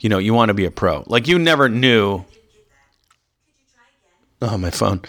You 0.00 0.08
know, 0.08 0.16
you 0.16 0.32
want 0.32 0.48
to 0.48 0.54
be 0.54 0.64
a 0.64 0.70
pro. 0.70 1.04
Like 1.06 1.28
you 1.28 1.38
never 1.38 1.68
knew. 1.68 2.24
Oh, 4.40 4.56
my 4.56 4.70
phone. 4.70 5.02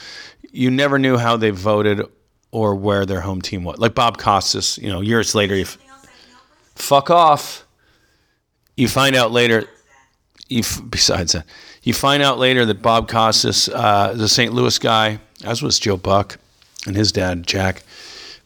You 0.51 0.69
never 0.69 0.99
knew 0.99 1.17
how 1.17 1.37
they 1.37 1.49
voted 1.49 2.01
or 2.51 2.75
where 2.75 3.05
their 3.05 3.21
home 3.21 3.41
team 3.41 3.63
was. 3.63 3.79
Like 3.79 3.95
Bob 3.95 4.17
Costas, 4.17 4.77
you 4.79 4.89
know, 4.89 4.99
years 4.99 5.33
later, 5.33 5.55
you 5.55 5.65
fuck 6.75 7.09
off. 7.09 7.65
You 8.75 8.89
find 8.89 9.15
out 9.15 9.31
later. 9.31 9.63
You 10.49 10.63
besides 10.89 11.31
that, 11.31 11.45
you 11.83 11.93
find 11.93 12.21
out 12.21 12.37
later 12.37 12.65
that 12.65 12.81
Bob 12.81 13.07
Costas, 13.07 13.69
uh, 13.69 14.13
the 14.13 14.27
St. 14.27 14.53
Louis 14.53 14.77
guy, 14.77 15.19
as 15.45 15.61
was 15.61 15.79
Joe 15.79 15.95
Buck, 15.95 16.37
and 16.85 16.97
his 16.97 17.13
dad 17.13 17.47
Jack 17.47 17.83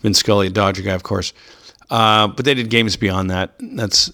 Vin 0.01 0.13
Scully, 0.13 0.47
a 0.47 0.49
Dodger 0.49 0.81
guy, 0.81 0.93
of 0.93 1.03
course. 1.03 1.33
Uh, 1.89 2.27
but 2.27 2.45
they 2.45 2.53
did 2.53 2.69
games 2.69 2.95
beyond 2.95 3.29
that. 3.29 3.55
That's 3.59 4.11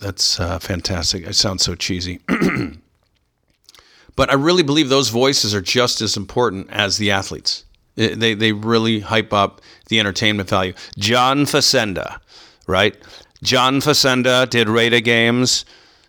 that's 0.00 0.38
uh, 0.38 0.58
fantastic. 0.58 1.26
It 1.26 1.34
sounds 1.34 1.64
so 1.64 1.74
cheesy. 1.74 2.20
but 4.16 4.30
I 4.30 4.34
really 4.34 4.62
believe 4.62 4.88
those 4.88 5.08
voices 5.08 5.54
are 5.54 5.60
just 5.60 6.00
as 6.00 6.16
important 6.16 6.68
as 6.70 6.98
the 6.98 7.10
athletes. 7.10 7.64
They 7.96 8.34
they 8.34 8.52
really 8.52 9.00
hype 9.00 9.32
up 9.32 9.60
the 9.88 10.00
entertainment 10.00 10.48
value. 10.48 10.74
John 10.98 11.44
Facenda, 11.44 12.18
right? 12.66 12.96
John 13.42 13.80
Facenda 13.80 14.48
did 14.48 14.68
Raider 14.68 15.00
games. 15.00 15.64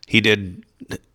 He 0.08 0.22
did. 0.22 0.64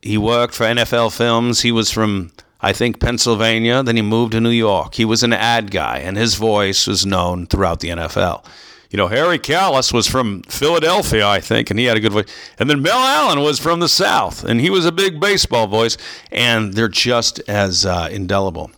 He 0.03 0.17
worked 0.17 0.55
for 0.55 0.65
NFL 0.65 1.17
Films. 1.17 1.61
He 1.61 1.73
was 1.73 1.91
from 1.91 2.31
I 2.63 2.73
think, 2.73 3.01
Pennsylvania. 3.01 3.83
Then 3.83 3.97
he 3.97 4.03
moved 4.03 4.33
to 4.33 4.41
New 4.41 4.51
York. 4.51 4.95
He 4.95 5.05
was 5.05 5.23
an 5.23 5.33
ad 5.33 5.71
guy, 5.71 5.99
and 5.99 6.17
his 6.17 6.35
voice 6.35 6.87
was 6.87 7.07
known 7.07 7.47
throughout 7.47 7.81
the 7.81 7.89
NFL. 7.89 8.45
You 8.91 8.97
know, 8.97 9.07
Harry 9.07 9.39
Kalas 9.39 9.93
was 9.93 10.09
from 10.09 10.43
Philadelphia, 10.43 11.27
I 11.27 11.41
think, 11.41 11.71
and 11.71 11.79
he 11.79 11.87
had 11.87 11.97
a 11.97 12.01
good 12.01 12.13
voice. 12.13 12.27
And 12.59 12.69
then 12.69 12.83
Mel 12.83 12.99
Allen 12.99 13.41
was 13.41 13.61
from 13.61 13.79
the 13.79 13.89
South, 13.89 14.43
and 14.43 14.61
he 14.61 14.69
was 14.69 14.85
a 14.85 14.93
big 14.93 15.21
baseball 15.21 15.69
voice. 15.69 15.97
And 16.33 16.75
they're 16.75 16.89
just 16.89 17.39
as 17.49 17.87
uh, 17.87 18.09
indelible 18.11 18.73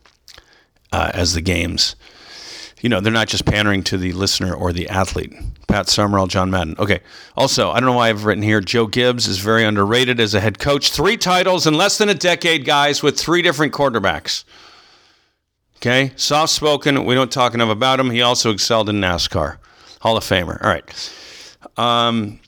uh, 0.92 1.10
as 1.14 1.32
the 1.32 1.40
games 1.40 1.96
you 2.82 2.88
know, 2.88 3.00
they're 3.00 3.12
not 3.12 3.28
just 3.28 3.44
pandering 3.44 3.84
to 3.84 3.96
the 3.96 4.12
listener 4.12 4.52
or 4.52 4.72
the 4.72 4.88
athlete. 4.88 5.32
Pat 5.68 5.88
Summerall, 5.88 6.26
John 6.26 6.50
Madden. 6.50 6.74
Okay. 6.80 7.00
Also, 7.36 7.70
I 7.70 7.78
don't 7.78 7.88
know 7.88 7.96
why 7.96 8.08
I've 8.08 8.24
written 8.24 8.42
here. 8.42 8.60
Joe 8.60 8.88
Gibbs 8.88 9.28
is 9.28 9.38
very 9.38 9.64
underrated 9.64 10.18
as 10.18 10.34
a 10.34 10.40
head 10.40 10.58
coach. 10.58 10.90
Three 10.90 11.16
titles 11.16 11.66
in 11.66 11.74
less 11.74 11.96
than 11.96 12.08
a 12.08 12.14
decade, 12.14 12.64
guys, 12.64 13.00
with 13.00 13.18
three 13.18 13.40
different 13.40 13.72
quarterbacks. 13.72 14.42
Okay. 15.76 16.12
Soft 16.16 16.52
spoken. 16.52 17.04
We 17.04 17.14
don't 17.14 17.30
talk 17.30 17.54
enough 17.54 17.70
about 17.70 18.00
him. 18.00 18.10
He 18.10 18.20
also 18.20 18.50
excelled 18.50 18.88
in 18.88 18.96
NASCAR. 18.96 19.58
Hall 20.00 20.16
of 20.16 20.24
Famer. 20.24 20.60
All 20.62 20.68
right. 20.68 21.12
Um, 21.76 22.40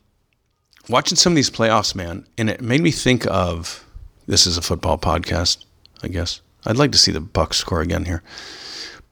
watching 0.88 1.16
some 1.16 1.32
of 1.32 1.36
these 1.36 1.50
playoffs, 1.50 1.94
man, 1.94 2.26
and 2.36 2.50
it 2.50 2.60
made 2.60 2.80
me 2.80 2.90
think 2.90 3.24
of 3.28 3.84
this 4.26 4.48
is 4.48 4.58
a 4.58 4.62
football 4.62 4.98
podcast, 4.98 5.64
I 6.02 6.08
guess. 6.08 6.40
I'd 6.66 6.76
like 6.76 6.90
to 6.90 6.98
see 6.98 7.12
the 7.12 7.20
Bucks 7.20 7.58
score 7.58 7.80
again 7.80 8.04
here. 8.04 8.24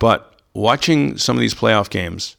But 0.00 0.31
watching 0.54 1.16
some 1.18 1.36
of 1.36 1.40
these 1.40 1.54
playoff 1.54 1.90
games, 1.90 2.36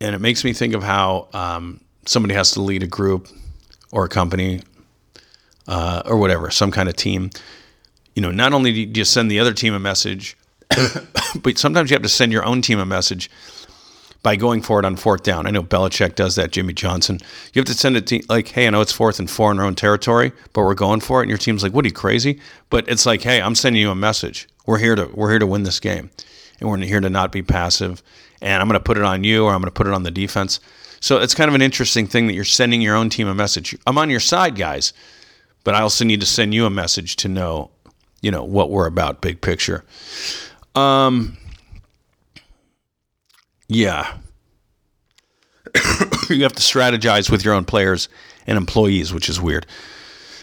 and 0.00 0.14
it 0.14 0.20
makes 0.20 0.44
me 0.44 0.52
think 0.52 0.74
of 0.74 0.82
how 0.82 1.28
um, 1.32 1.80
somebody 2.06 2.34
has 2.34 2.52
to 2.52 2.62
lead 2.62 2.82
a 2.82 2.86
group 2.86 3.28
or 3.92 4.04
a 4.04 4.08
company 4.08 4.60
uh, 5.68 6.02
or 6.06 6.16
whatever, 6.16 6.50
some 6.50 6.70
kind 6.70 6.88
of 6.88 6.96
team. 6.96 7.30
You 8.14 8.22
know, 8.22 8.30
not 8.30 8.52
only 8.52 8.86
do 8.86 9.00
you 9.00 9.04
send 9.04 9.30
the 9.30 9.38
other 9.38 9.54
team 9.54 9.74
a 9.74 9.78
message, 9.78 10.36
but 11.42 11.58
sometimes 11.58 11.90
you 11.90 11.94
have 11.94 12.02
to 12.02 12.08
send 12.08 12.32
your 12.32 12.44
own 12.44 12.62
team 12.62 12.78
a 12.78 12.86
message 12.86 13.30
by 14.22 14.36
going 14.36 14.62
for 14.62 14.78
it 14.78 14.84
on 14.84 14.96
fourth 14.96 15.22
down. 15.22 15.46
I 15.46 15.50
know 15.50 15.62
Belichick 15.62 16.14
does 16.14 16.36
that, 16.36 16.52
Jimmy 16.52 16.72
Johnson. 16.72 17.18
You 17.52 17.60
have 17.60 17.66
to 17.66 17.74
send 17.74 17.96
it 17.96 18.06
to 18.08 18.22
like, 18.28 18.48
hey, 18.48 18.66
I 18.66 18.70
know 18.70 18.80
it's 18.80 18.92
fourth 18.92 19.18
and 19.18 19.28
four 19.28 19.50
in 19.50 19.58
our 19.58 19.64
own 19.66 19.74
territory, 19.74 20.32
but 20.52 20.62
we're 20.62 20.74
going 20.74 21.00
for 21.00 21.20
it. 21.20 21.24
And 21.24 21.30
your 21.30 21.38
team's 21.38 21.62
like, 21.62 21.72
what 21.72 21.84
are 21.84 21.88
you 21.88 21.94
crazy? 21.94 22.40
But 22.70 22.88
it's 22.88 23.04
like, 23.04 23.22
hey, 23.22 23.42
I'm 23.42 23.54
sending 23.54 23.82
you 23.82 23.90
a 23.90 23.96
message. 23.96 24.48
We're 24.66 24.78
here 24.78 24.94
to 24.94 25.10
we're 25.12 25.30
here 25.30 25.38
to 25.38 25.46
win 25.46 25.64
this 25.64 25.80
game, 25.80 26.10
and 26.60 26.68
we're 26.68 26.78
here 26.78 27.00
to 27.00 27.10
not 27.10 27.32
be 27.32 27.42
passive. 27.42 28.02
And 28.40 28.60
I'm 28.60 28.68
going 28.68 28.78
to 28.78 28.84
put 28.84 28.96
it 28.96 29.04
on 29.04 29.24
you, 29.24 29.44
or 29.44 29.52
I'm 29.52 29.60
going 29.60 29.66
to 29.66 29.70
put 29.70 29.86
it 29.86 29.92
on 29.92 30.02
the 30.02 30.10
defense. 30.10 30.60
So 31.00 31.18
it's 31.18 31.34
kind 31.34 31.48
of 31.48 31.54
an 31.54 31.62
interesting 31.62 32.06
thing 32.06 32.26
that 32.28 32.34
you're 32.34 32.44
sending 32.44 32.80
your 32.80 32.96
own 32.96 33.10
team 33.10 33.26
a 33.26 33.34
message. 33.34 33.76
I'm 33.86 33.98
on 33.98 34.10
your 34.10 34.20
side, 34.20 34.56
guys, 34.56 34.92
but 35.64 35.74
I 35.74 35.80
also 35.80 36.04
need 36.04 36.20
to 36.20 36.26
send 36.26 36.54
you 36.54 36.64
a 36.64 36.70
message 36.70 37.16
to 37.16 37.28
know, 37.28 37.70
you 38.20 38.30
know, 38.30 38.44
what 38.44 38.70
we're 38.70 38.86
about, 38.86 39.20
big 39.20 39.40
picture. 39.40 39.84
Um, 40.74 41.36
yeah. 43.68 44.16
you 46.28 46.42
have 46.42 46.52
to 46.52 46.62
strategize 46.62 47.30
with 47.30 47.44
your 47.44 47.54
own 47.54 47.64
players 47.64 48.08
and 48.46 48.56
employees, 48.56 49.12
which 49.12 49.28
is 49.28 49.40
weird. 49.40 49.66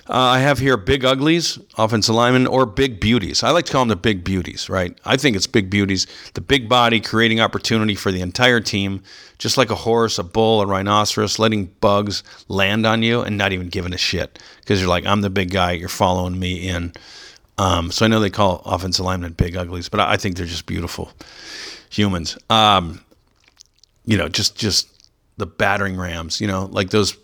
Uh, 0.09 0.13
I 0.13 0.39
have 0.39 0.57
here 0.57 0.75
big 0.75 1.05
uglies, 1.05 1.59
offensive 1.77 2.15
linemen, 2.15 2.47
or 2.47 2.65
big 2.65 2.99
beauties. 2.99 3.43
I 3.43 3.51
like 3.51 3.65
to 3.65 3.71
call 3.71 3.81
them 3.81 3.89
the 3.89 3.95
big 3.95 4.23
beauties, 4.23 4.67
right? 4.67 4.97
I 5.05 5.17
think 5.17 5.35
it's 5.35 5.45
big 5.45 5.69
beauties. 5.69 6.07
The 6.33 6.41
big 6.41 6.67
body 6.67 6.99
creating 6.99 7.39
opportunity 7.41 7.93
for 7.93 8.11
the 8.11 8.21
entire 8.21 8.59
team, 8.59 9.03
just 9.37 9.55
like 9.55 9.69
a 9.69 9.75
horse, 9.75 10.17
a 10.17 10.23
bull, 10.23 10.61
a 10.61 10.65
rhinoceros, 10.65 11.37
letting 11.37 11.65
bugs 11.79 12.23
land 12.47 12.87
on 12.87 13.03
you 13.03 13.21
and 13.21 13.37
not 13.37 13.53
even 13.53 13.69
giving 13.69 13.93
a 13.93 13.99
shit 13.99 14.39
because 14.61 14.79
you're 14.79 14.89
like, 14.89 15.05
I'm 15.05 15.21
the 15.21 15.29
big 15.29 15.51
guy, 15.51 15.73
you're 15.73 15.89
following 15.89 16.39
me 16.39 16.67
in. 16.67 16.91
Um, 17.59 17.91
so 17.91 18.03
I 18.03 18.07
know 18.07 18.19
they 18.19 18.31
call 18.31 18.63
offensive 18.65 19.05
linemen 19.05 19.33
big 19.33 19.55
uglies, 19.55 19.89
but 19.89 19.99
I 19.99 20.17
think 20.17 20.37
they're 20.37 20.47
just 20.47 20.65
beautiful 20.65 21.11
humans. 21.91 22.35
Um, 22.49 23.01
you 24.05 24.17
know, 24.17 24.27
just 24.27 24.55
just 24.55 24.87
the 25.37 25.45
battering 25.45 25.97
rams. 25.97 26.41
You 26.41 26.47
know, 26.47 26.65
like 26.65 26.89
those 26.89 27.15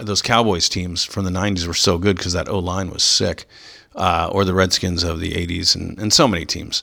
those 0.00 0.22
Cowboys 0.22 0.68
teams 0.68 1.04
from 1.04 1.24
the 1.24 1.30
'90s 1.30 1.66
were 1.66 1.74
so 1.74 1.98
good 1.98 2.16
because 2.16 2.32
that 2.32 2.48
O 2.48 2.58
line 2.58 2.90
was 2.90 3.02
sick, 3.02 3.46
uh, 3.94 4.28
or 4.32 4.44
the 4.44 4.54
Redskins 4.54 5.02
of 5.04 5.20
the 5.20 5.32
'80s, 5.32 5.74
and 5.74 5.98
and 5.98 6.12
so 6.12 6.26
many 6.28 6.44
teams. 6.44 6.82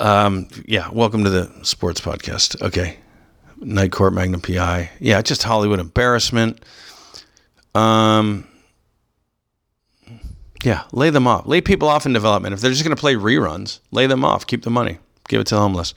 Um, 0.00 0.48
yeah, 0.66 0.90
welcome 0.90 1.24
to 1.24 1.30
the 1.30 1.50
sports 1.62 2.00
podcast. 2.00 2.60
Okay, 2.62 2.96
Night 3.58 3.92
Court, 3.92 4.12
Magnum 4.12 4.40
PI. 4.40 4.90
Yeah, 5.00 5.22
just 5.22 5.42
Hollywood 5.42 5.80
embarrassment. 5.80 6.64
Um, 7.74 8.46
yeah, 10.64 10.84
lay 10.92 11.10
them 11.10 11.26
off. 11.26 11.46
Lay 11.46 11.60
people 11.60 11.88
off 11.88 12.06
in 12.06 12.12
development. 12.12 12.54
If 12.54 12.60
they're 12.60 12.70
just 12.70 12.84
going 12.84 12.96
to 12.96 13.00
play 13.00 13.14
reruns, 13.14 13.80
lay 13.90 14.06
them 14.06 14.24
off. 14.24 14.46
Keep 14.46 14.62
the 14.62 14.70
money. 14.70 14.98
Give 15.28 15.40
it 15.40 15.46
to 15.48 15.56
homeless. 15.56 15.94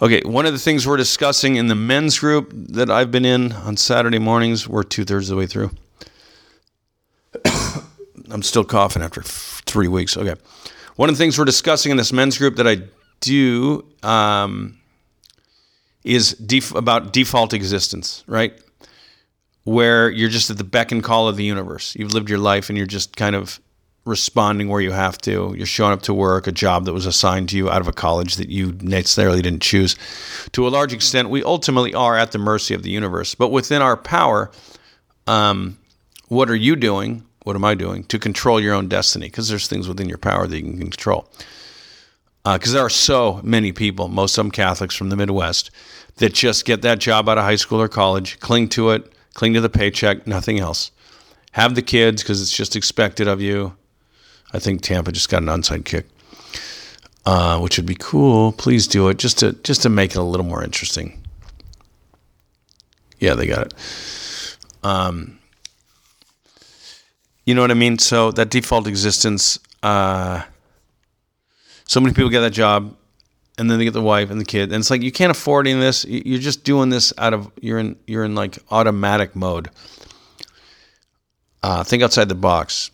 Okay, 0.00 0.22
one 0.24 0.46
of 0.46 0.52
the 0.52 0.60
things 0.60 0.86
we're 0.86 0.96
discussing 0.96 1.56
in 1.56 1.66
the 1.66 1.74
men's 1.74 2.20
group 2.20 2.52
that 2.54 2.88
I've 2.88 3.10
been 3.10 3.24
in 3.24 3.50
on 3.50 3.76
Saturday 3.76 4.20
mornings, 4.20 4.68
we're 4.68 4.84
two 4.84 5.04
thirds 5.04 5.28
of 5.28 5.34
the 5.34 5.40
way 5.40 5.46
through. 5.46 5.72
I'm 8.30 8.42
still 8.42 8.64
coughing 8.64 9.02
after 9.02 9.22
three 9.22 9.88
weeks. 9.88 10.16
Okay. 10.16 10.36
One 10.94 11.08
of 11.08 11.16
the 11.16 11.18
things 11.18 11.36
we're 11.36 11.46
discussing 11.46 11.90
in 11.90 11.96
this 11.96 12.12
men's 12.12 12.38
group 12.38 12.56
that 12.56 12.68
I 12.68 12.82
do 13.20 13.86
um, 14.04 14.78
is 16.04 16.34
def- 16.34 16.76
about 16.76 17.12
default 17.12 17.52
existence, 17.52 18.22
right? 18.28 18.52
Where 19.64 20.10
you're 20.10 20.28
just 20.28 20.48
at 20.48 20.58
the 20.58 20.64
beck 20.64 20.92
and 20.92 21.02
call 21.02 21.26
of 21.26 21.36
the 21.36 21.44
universe. 21.44 21.96
You've 21.96 22.14
lived 22.14 22.30
your 22.30 22.38
life 22.38 22.68
and 22.68 22.78
you're 22.78 22.86
just 22.86 23.16
kind 23.16 23.34
of 23.34 23.58
responding 24.08 24.68
where 24.68 24.80
you 24.80 24.90
have 24.90 25.18
to. 25.18 25.54
You're 25.56 25.66
showing 25.66 25.92
up 25.92 26.02
to 26.02 26.14
work, 26.14 26.46
a 26.46 26.52
job 26.52 26.86
that 26.86 26.92
was 26.92 27.06
assigned 27.06 27.50
to 27.50 27.56
you 27.56 27.70
out 27.70 27.80
of 27.80 27.86
a 27.86 27.92
college 27.92 28.36
that 28.36 28.48
you 28.48 28.72
necessarily 28.80 29.42
didn't 29.42 29.62
choose. 29.62 29.94
To 30.52 30.66
a 30.66 30.70
large 30.70 30.92
extent, 30.92 31.30
we 31.30 31.44
ultimately 31.44 31.94
are 31.94 32.16
at 32.16 32.32
the 32.32 32.38
mercy 32.38 32.74
of 32.74 32.82
the 32.82 32.90
universe. 32.90 33.34
But 33.34 33.50
within 33.50 33.82
our 33.82 33.96
power, 33.96 34.50
um, 35.26 35.78
what 36.28 36.50
are 36.50 36.56
you 36.56 36.74
doing? 36.74 37.24
What 37.44 37.54
am 37.54 37.64
I 37.64 37.74
doing 37.74 38.04
to 38.04 38.18
control 38.18 38.60
your 38.60 38.74
own 38.74 38.88
destiny? 38.88 39.26
Because 39.26 39.48
there's 39.48 39.68
things 39.68 39.86
within 39.86 40.08
your 40.08 40.18
power 40.18 40.46
that 40.46 40.56
you 40.56 40.62
can 40.62 40.78
control. 40.78 41.30
Because 42.44 42.70
uh, 42.70 42.78
there 42.78 42.84
are 42.86 42.90
so 42.90 43.40
many 43.42 43.72
people, 43.72 44.08
most 44.08 44.36
of 44.36 44.44
them 44.44 44.50
Catholics 44.50 44.94
from 44.94 45.10
the 45.10 45.16
Midwest, 45.16 45.70
that 46.16 46.34
just 46.34 46.64
get 46.64 46.82
that 46.82 46.98
job 46.98 47.28
out 47.28 47.38
of 47.38 47.44
high 47.44 47.56
school 47.56 47.80
or 47.80 47.88
college, 47.88 48.40
cling 48.40 48.68
to 48.70 48.90
it, 48.90 49.12
cling 49.34 49.54
to 49.54 49.60
the 49.60 49.68
paycheck, 49.68 50.26
nothing 50.26 50.58
else. 50.58 50.90
Have 51.52 51.74
the 51.74 51.82
kids 51.82 52.22
because 52.22 52.42
it's 52.42 52.56
just 52.56 52.76
expected 52.76 53.28
of 53.28 53.40
you 53.40 53.76
I 54.52 54.58
think 54.58 54.80
Tampa 54.80 55.12
just 55.12 55.28
got 55.28 55.42
an 55.42 55.48
onside 55.48 55.84
kick, 55.84 56.06
uh, 57.26 57.58
which 57.58 57.76
would 57.76 57.86
be 57.86 57.96
cool. 57.98 58.52
Please 58.52 58.86
do 58.86 59.08
it 59.08 59.18
just 59.18 59.38
to 59.38 59.52
just 59.62 59.82
to 59.82 59.88
make 59.88 60.12
it 60.12 60.18
a 60.18 60.22
little 60.22 60.46
more 60.46 60.64
interesting. 60.64 61.22
Yeah, 63.18 63.34
they 63.34 63.46
got 63.46 63.66
it. 63.66 63.74
Um, 64.82 65.38
you 67.44 67.54
know 67.54 67.62
what 67.62 67.70
I 67.70 67.74
mean? 67.74 67.98
So 67.98 68.30
that 68.32 68.50
default 68.50 68.86
existence. 68.86 69.58
Uh, 69.82 70.42
so 71.84 72.00
many 72.00 72.14
people 72.14 72.30
get 72.30 72.40
that 72.40 72.50
job, 72.50 72.94
and 73.56 73.70
then 73.70 73.78
they 73.78 73.84
get 73.84 73.94
the 73.94 74.02
wife 74.02 74.30
and 74.30 74.40
the 74.40 74.44
kid, 74.44 74.72
and 74.72 74.80
it's 74.80 74.90
like 74.90 75.02
you 75.02 75.12
can't 75.12 75.30
afford 75.30 75.66
any 75.66 75.74
of 75.74 75.80
this. 75.80 76.04
You're 76.04 76.40
just 76.40 76.64
doing 76.64 76.90
this 76.90 77.12
out 77.18 77.34
of 77.34 77.50
you're 77.60 77.78
in 77.78 77.96
you're 78.06 78.24
in 78.24 78.34
like 78.34 78.58
automatic 78.70 79.34
mode. 79.34 79.70
Uh, 81.62 81.82
think 81.84 82.02
outside 82.02 82.28
the 82.28 82.34
box. 82.34 82.90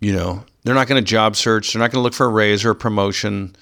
You 0.00 0.12
know, 0.12 0.44
they're 0.66 0.74
not 0.74 0.88
going 0.88 1.00
to 1.02 1.08
job 1.08 1.36
search. 1.36 1.72
They're 1.72 1.80
not 1.80 1.92
going 1.92 2.00
to 2.00 2.02
look 2.02 2.12
for 2.12 2.26
a 2.26 2.28
raise 2.28 2.64
or 2.64 2.70
a 2.70 2.74
promotion. 2.74 3.54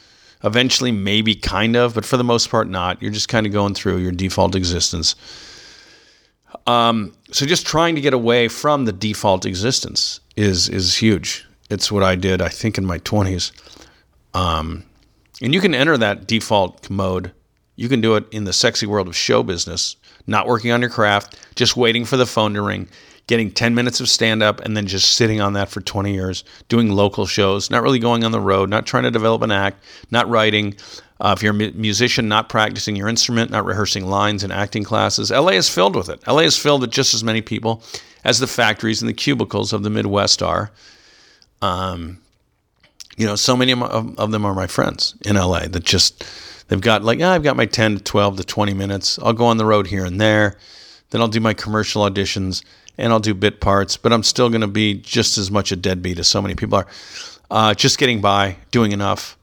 Eventually, 0.42 0.90
maybe 0.90 1.34
kind 1.34 1.76
of, 1.76 1.94
but 1.94 2.06
for 2.06 2.16
the 2.16 2.24
most 2.24 2.48
part, 2.50 2.66
not. 2.66 3.02
You're 3.02 3.10
just 3.10 3.28
kind 3.28 3.46
of 3.46 3.52
going 3.52 3.74
through 3.74 3.98
your 3.98 4.10
default 4.10 4.54
existence. 4.54 5.14
Um, 6.66 7.12
so 7.30 7.44
just 7.44 7.66
trying 7.66 7.94
to 7.94 8.00
get 8.00 8.14
away 8.14 8.48
from 8.48 8.86
the 8.86 8.92
default 8.92 9.44
existence 9.44 10.20
is 10.34 10.70
is 10.70 10.96
huge. 10.96 11.46
It's 11.68 11.92
what 11.92 12.02
I 12.02 12.14
did, 12.14 12.40
I 12.40 12.48
think, 12.48 12.78
in 12.78 12.86
my 12.86 12.98
20s. 13.00 13.52
Um, 14.32 14.84
and 15.42 15.52
you 15.52 15.60
can 15.60 15.74
enter 15.74 15.98
that 15.98 16.26
default 16.26 16.88
mode. 16.88 17.32
You 17.76 17.90
can 17.90 18.00
do 18.00 18.16
it 18.16 18.24
in 18.32 18.44
the 18.44 18.52
sexy 18.54 18.86
world 18.86 19.08
of 19.08 19.16
show 19.16 19.42
business, 19.42 19.96
not 20.26 20.46
working 20.46 20.70
on 20.70 20.80
your 20.80 20.90
craft, 20.90 21.36
just 21.54 21.76
waiting 21.76 22.06
for 22.06 22.16
the 22.16 22.26
phone 22.26 22.54
to 22.54 22.62
ring, 22.62 22.88
getting 23.26 23.50
10 23.50 23.74
minutes 23.74 24.00
of 24.00 24.08
stand 24.08 24.42
up 24.42 24.60
and 24.60 24.76
then 24.76 24.86
just 24.86 25.12
sitting 25.12 25.40
on 25.40 25.54
that 25.54 25.68
for 25.68 25.80
20 25.80 26.12
years, 26.12 26.44
doing 26.68 26.90
local 26.90 27.26
shows, 27.26 27.70
not 27.70 27.82
really 27.82 27.98
going 27.98 28.24
on 28.24 28.32
the 28.32 28.40
road, 28.40 28.68
not 28.68 28.86
trying 28.86 29.04
to 29.04 29.10
develop 29.10 29.42
an 29.42 29.50
act, 29.50 29.82
not 30.10 30.28
writing. 30.28 30.74
Uh, 31.20 31.34
if 31.36 31.42
you're 31.42 31.54
a 31.54 31.72
musician, 31.72 32.28
not 32.28 32.48
practicing 32.48 32.96
your 32.96 33.08
instrument, 33.08 33.50
not 33.50 33.64
rehearsing 33.64 34.06
lines 34.06 34.44
in 34.44 34.50
acting 34.50 34.84
classes, 34.84 35.30
LA 35.30 35.52
is 35.52 35.68
filled 35.68 35.96
with 35.96 36.08
it. 36.08 36.20
LA 36.26 36.40
is 36.40 36.56
filled 36.56 36.82
with 36.82 36.90
just 36.90 37.14
as 37.14 37.24
many 37.24 37.40
people 37.40 37.82
as 38.24 38.38
the 38.40 38.46
factories 38.46 39.00
and 39.00 39.08
the 39.08 39.14
cubicles 39.14 39.72
of 39.72 39.82
the 39.82 39.90
Midwest 39.90 40.42
are. 40.42 40.70
Um, 41.62 42.20
you 43.16 43.26
know, 43.26 43.36
so 43.36 43.56
many 43.56 43.72
of, 43.72 43.82
of 43.82 44.32
them 44.32 44.44
are 44.44 44.54
my 44.54 44.66
friends 44.66 45.14
in 45.24 45.36
LA 45.36 45.66
that 45.68 45.84
just, 45.84 46.24
they've 46.68 46.80
got 46.80 47.04
like, 47.04 47.20
oh, 47.20 47.28
I've 47.28 47.42
got 47.42 47.56
my 47.56 47.66
10 47.66 47.98
to 47.98 48.02
12 48.02 48.38
to 48.38 48.44
20 48.44 48.74
minutes. 48.74 49.18
I'll 49.20 49.32
go 49.32 49.46
on 49.46 49.56
the 49.56 49.64
road 49.64 49.86
here 49.86 50.04
and 50.04 50.20
there. 50.20 50.58
Then 51.10 51.20
I'll 51.20 51.28
do 51.28 51.40
my 51.40 51.54
commercial 51.54 52.02
auditions 52.02 52.64
and 52.98 53.12
I'll 53.12 53.20
do 53.20 53.34
bit 53.34 53.60
parts, 53.60 53.96
but 53.96 54.12
I'm 54.12 54.22
still 54.22 54.48
going 54.48 54.60
to 54.60 54.66
be 54.66 54.94
just 54.94 55.38
as 55.38 55.50
much 55.50 55.72
a 55.72 55.76
deadbeat 55.76 56.18
as 56.18 56.28
so 56.28 56.40
many 56.40 56.54
people 56.54 56.78
are. 56.78 56.86
Uh, 57.50 57.74
just 57.74 57.98
getting 57.98 58.20
by, 58.20 58.56
doing 58.70 58.92
enough. 58.92 59.36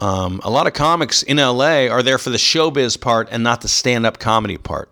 Um, 0.00 0.40
a 0.44 0.50
lot 0.50 0.66
of 0.66 0.72
comics 0.72 1.22
in 1.22 1.36
LA 1.36 1.86
are 1.88 2.02
there 2.02 2.18
for 2.18 2.30
the 2.30 2.38
showbiz 2.38 3.00
part 3.00 3.28
and 3.30 3.42
not 3.42 3.60
the 3.60 3.68
stand-up 3.68 4.18
comedy 4.18 4.56
part. 4.56 4.90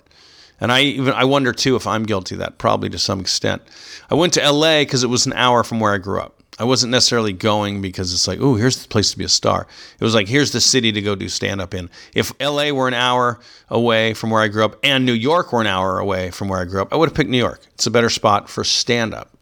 And 0.61 0.73
I 0.73 0.83
even 0.83 1.15
I 1.15 1.25
wonder 1.25 1.53
too 1.53 1.77
if 1.77 1.87
I'm 1.87 2.05
guilty 2.05 2.35
of 2.35 2.41
that, 2.41 2.59
probably 2.59 2.89
to 2.91 2.99
some 2.99 3.21
extent. 3.21 3.63
I 4.11 4.15
went 4.15 4.33
to 4.35 4.51
LA 4.51 4.81
because 4.81 5.05
it 5.05 5.07
was 5.07 5.27
an 5.27 5.33
hour 5.35 5.63
from 5.63 5.79
where 5.79 5.95
I 5.95 5.99
grew 5.99 6.21
up. 6.21 6.38
I 6.59 6.65
wasn't 6.65 6.91
necessarily 6.91 7.33
going 7.33 7.81
because 7.81 8.13
it's 8.13 8.27
like, 8.27 8.41
oh, 8.41 8.57
here's 8.57 8.83
the 8.83 8.89
place 8.89 9.13
to 9.13 9.19
be 9.19 9.25
a 9.25 9.29
star. 9.29 9.69
It 9.99 10.05
was 10.05 10.15
like, 10.15 10.27
here's 10.27 10.51
the 10.51 10.61
city 10.61 10.91
to 10.91 11.01
go 11.01 11.15
do 11.15 11.29
stand 11.29 11.61
up 11.61 11.73
in. 11.73 11.89
If 12.15 12.33
LA 12.41 12.71
were 12.71 12.89
an 12.89 12.95
hour 12.95 13.39
away 13.69 14.13
from 14.15 14.31
where 14.31 14.43
I 14.43 14.49
grew 14.49 14.65
up 14.65 14.77
and 14.83 15.07
New 15.07 15.13
York 15.13 15.53
were 15.53 15.61
an 15.61 15.69
hour 15.69 16.01
away 16.01 16.31
from 16.31 16.49
where 16.49 16.59
I 16.61 16.65
grew 16.65 16.83
up, 16.83 16.93
I 16.93 16.97
would 16.97 17.09
have 17.09 17.17
picked 17.17 17.31
New 17.31 17.39
York. 17.39 17.61
It's 17.75 17.87
a 17.87 17.93
better 17.93 18.11
spot 18.11 18.49
for 18.49 18.65
stand 18.65 19.15
up 19.15 19.37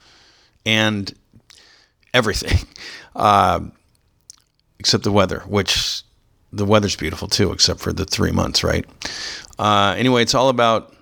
and 0.66 1.12
everything, 2.12 2.66
uh, 3.14 3.60
except 4.78 5.04
the 5.04 5.12
weather, 5.12 5.42
which 5.46 6.02
the 6.52 6.66
weather's 6.66 6.96
beautiful 6.96 7.28
too, 7.28 7.50
except 7.50 7.80
for 7.80 7.94
the 7.94 8.04
three 8.04 8.32
months, 8.32 8.62
right? 8.62 8.84
Uh, 9.58 9.94
anyway, 9.96 10.20
it's 10.20 10.34
all 10.34 10.50
about 10.50 10.94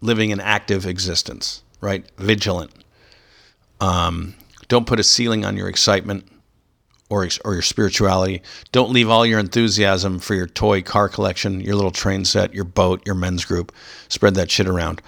living 0.00 0.30
an 0.30 0.40
active 0.40 0.86
existence, 0.86 1.62
right? 1.80 2.04
Vigilant. 2.18 2.70
Um, 3.80 4.34
don't 4.68 4.86
put 4.86 5.00
a 5.00 5.04
ceiling 5.04 5.44
on 5.44 5.56
your 5.56 5.68
excitement 5.68 6.26
or, 7.10 7.28
or 7.44 7.52
your 7.52 7.62
spirituality. 7.62 8.42
Don't 8.72 8.90
leave 8.90 9.08
all 9.08 9.26
your 9.26 9.38
enthusiasm 9.38 10.18
for 10.18 10.34
your 10.34 10.46
toy 10.46 10.82
car 10.82 11.08
collection, 11.08 11.60
your 11.60 11.76
little 11.76 11.90
train 11.90 12.24
set, 12.24 12.54
your 12.54 12.64
boat, 12.64 13.04
your 13.06 13.14
men's 13.14 13.44
group. 13.44 13.72
Spread 14.08 14.34
that 14.34 14.50
shit 14.50 14.66
around. 14.66 15.00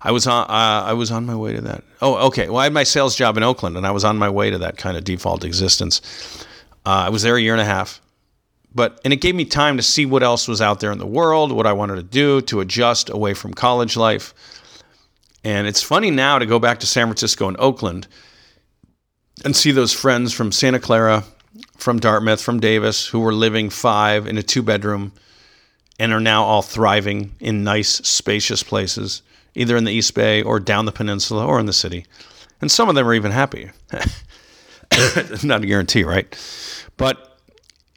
I 0.00 0.10
was 0.10 0.26
on. 0.26 0.44
Uh, 0.44 0.84
I 0.86 0.92
was 0.92 1.10
on 1.10 1.24
my 1.24 1.34
way 1.34 1.54
to 1.54 1.60
that. 1.62 1.82
Oh, 2.02 2.26
okay. 2.26 2.48
Well, 2.48 2.58
I 2.58 2.64
had 2.64 2.74
my 2.74 2.82
sales 2.82 3.16
job 3.16 3.38
in 3.38 3.42
Oakland, 3.42 3.76
and 3.76 3.86
I 3.86 3.90
was 3.90 4.04
on 4.04 4.18
my 4.18 4.28
way 4.28 4.50
to 4.50 4.58
that 4.58 4.76
kind 4.76 4.98
of 4.98 5.04
default 5.04 5.44
existence. 5.44 6.02
Uh, 6.84 7.04
I 7.06 7.08
was 7.08 7.22
there 7.22 7.36
a 7.36 7.40
year 7.40 7.54
and 7.54 7.62
a 7.62 7.64
half, 7.64 8.02
but 8.74 9.00
and 9.04 9.14
it 9.14 9.22
gave 9.22 9.34
me 9.34 9.46
time 9.46 9.78
to 9.78 9.82
see 9.82 10.04
what 10.04 10.22
else 10.22 10.46
was 10.46 10.60
out 10.60 10.80
there 10.80 10.92
in 10.92 10.98
the 10.98 11.06
world, 11.06 11.52
what 11.52 11.66
I 11.66 11.72
wanted 11.72 11.96
to 11.96 12.02
do, 12.02 12.42
to 12.42 12.60
adjust 12.60 13.08
away 13.08 13.32
from 13.32 13.54
college 13.54 13.96
life. 13.96 14.34
And 15.42 15.66
it's 15.66 15.82
funny 15.82 16.10
now 16.10 16.38
to 16.38 16.46
go 16.46 16.58
back 16.58 16.80
to 16.80 16.86
San 16.86 17.06
Francisco 17.06 17.48
and 17.48 17.56
Oakland 17.58 18.06
and 19.44 19.54
see 19.54 19.70
those 19.70 19.92
friends 19.92 20.32
from 20.32 20.50
Santa 20.50 20.80
Clara, 20.80 21.24
from 21.76 22.00
Dartmouth, 22.00 22.40
from 22.40 22.60
Davis, 22.60 23.06
who 23.06 23.20
were 23.20 23.34
living 23.34 23.70
five 23.70 24.26
in 24.26 24.38
a 24.38 24.42
two 24.42 24.62
bedroom 24.62 25.12
and 25.98 26.12
are 26.12 26.20
now 26.20 26.42
all 26.44 26.62
thriving 26.62 27.34
in 27.38 27.62
nice, 27.62 27.88
spacious 27.88 28.62
places, 28.62 29.22
either 29.54 29.76
in 29.76 29.84
the 29.84 29.92
East 29.92 30.14
Bay 30.14 30.42
or 30.42 30.58
down 30.58 30.86
the 30.86 30.92
peninsula 30.92 31.46
or 31.46 31.60
in 31.60 31.66
the 31.66 31.72
city. 31.72 32.06
And 32.60 32.70
some 32.70 32.88
of 32.88 32.94
them 32.94 33.06
are 33.06 33.14
even 33.14 33.32
happy. 33.32 33.70
Not 35.44 35.62
a 35.62 35.66
guarantee, 35.66 36.04
right? 36.04 36.36
But 36.96 37.38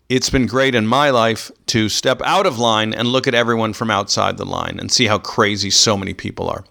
it's 0.09 0.29
been 0.29 0.45
great 0.45 0.75
in 0.75 0.85
my 0.85 1.09
life 1.09 1.49
to 1.67 1.89
step 1.89 2.21
out 2.23 2.45
of 2.45 2.59
line 2.59 2.93
and 2.93 3.07
look 3.07 3.27
at 3.27 3.33
everyone 3.33 3.73
from 3.73 3.89
outside 3.89 4.37
the 4.37 4.45
line 4.45 4.77
and 4.79 4.91
see 4.91 5.07
how 5.07 5.17
crazy 5.17 5.69
so 5.69 5.97
many 5.97 6.13
people 6.13 6.49
are 6.49 6.65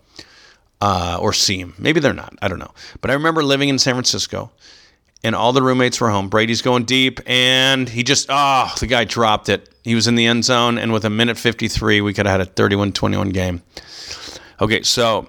uh, 0.81 1.19
or 1.21 1.33
seem. 1.33 1.75
Maybe 1.79 2.01
they're 2.01 2.13
not. 2.13 2.35
I 2.43 2.49
don't 2.49 2.59
know. 2.59 2.73
But 3.01 3.11
I 3.11 3.15
remember 3.15 3.43
living 3.43 3.69
in 3.69 3.79
San 3.79 3.95
Francisco 3.95 4.51
and 5.25 5.35
all 5.35 5.53
the 5.53 5.63
roommates 5.63 6.01
were 6.01 6.11
home. 6.11 6.29
Brady's 6.29 6.63
going 6.63 6.85
deep 6.85 7.21
and 7.27 7.89
he 7.89 8.03
just, 8.03 8.27
oh, 8.29 8.73
the 8.81 8.87
guy 8.87 9.05
dropped 9.05 9.49
it. 9.49 9.69
He 9.83 9.95
was 9.95 10.07
in 10.07 10.15
the 10.15 10.27
end 10.27 10.45
zone. 10.45 10.79
And 10.79 10.93
with 10.93 11.05
a 11.05 11.11
minute 11.11 11.39
53, 11.39 12.01
we 12.01 12.13
could 12.13 12.27
have 12.27 12.41
had 12.41 12.49
a 12.49 12.51
31 12.51 12.93
21 12.93 13.31
game. 13.31 13.63
Okay, 14.61 14.83
so. 14.83 15.29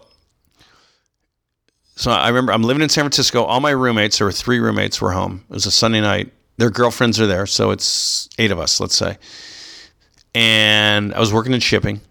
So 1.95 2.11
I 2.11 2.27
remember 2.27 2.51
I'm 2.51 2.61
living 2.61 2.83
in 2.83 2.89
San 2.89 3.03
Francisco. 3.03 3.43
All 3.43 3.59
my 3.59 3.71
roommates, 3.71 4.19
there 4.19 4.27
were 4.27 4.31
three 4.31 4.59
roommates, 4.59 5.01
were 5.01 5.13
home. 5.13 5.43
It 5.49 5.53
was 5.53 5.65
a 5.65 5.71
Sunday 5.71 5.99
night. 5.99 6.31
Their 6.57 6.69
girlfriends 6.69 7.19
are 7.19 7.25
there, 7.25 7.47
so 7.47 7.71
it's 7.71 8.29
eight 8.37 8.51
of 8.51 8.59
us, 8.59 8.79
let's 8.79 8.95
say. 8.95 9.17
And 10.35 11.11
I 11.15 11.19
was 11.19 11.33
working 11.33 11.53
in 11.53 11.59
shipping 11.59 12.01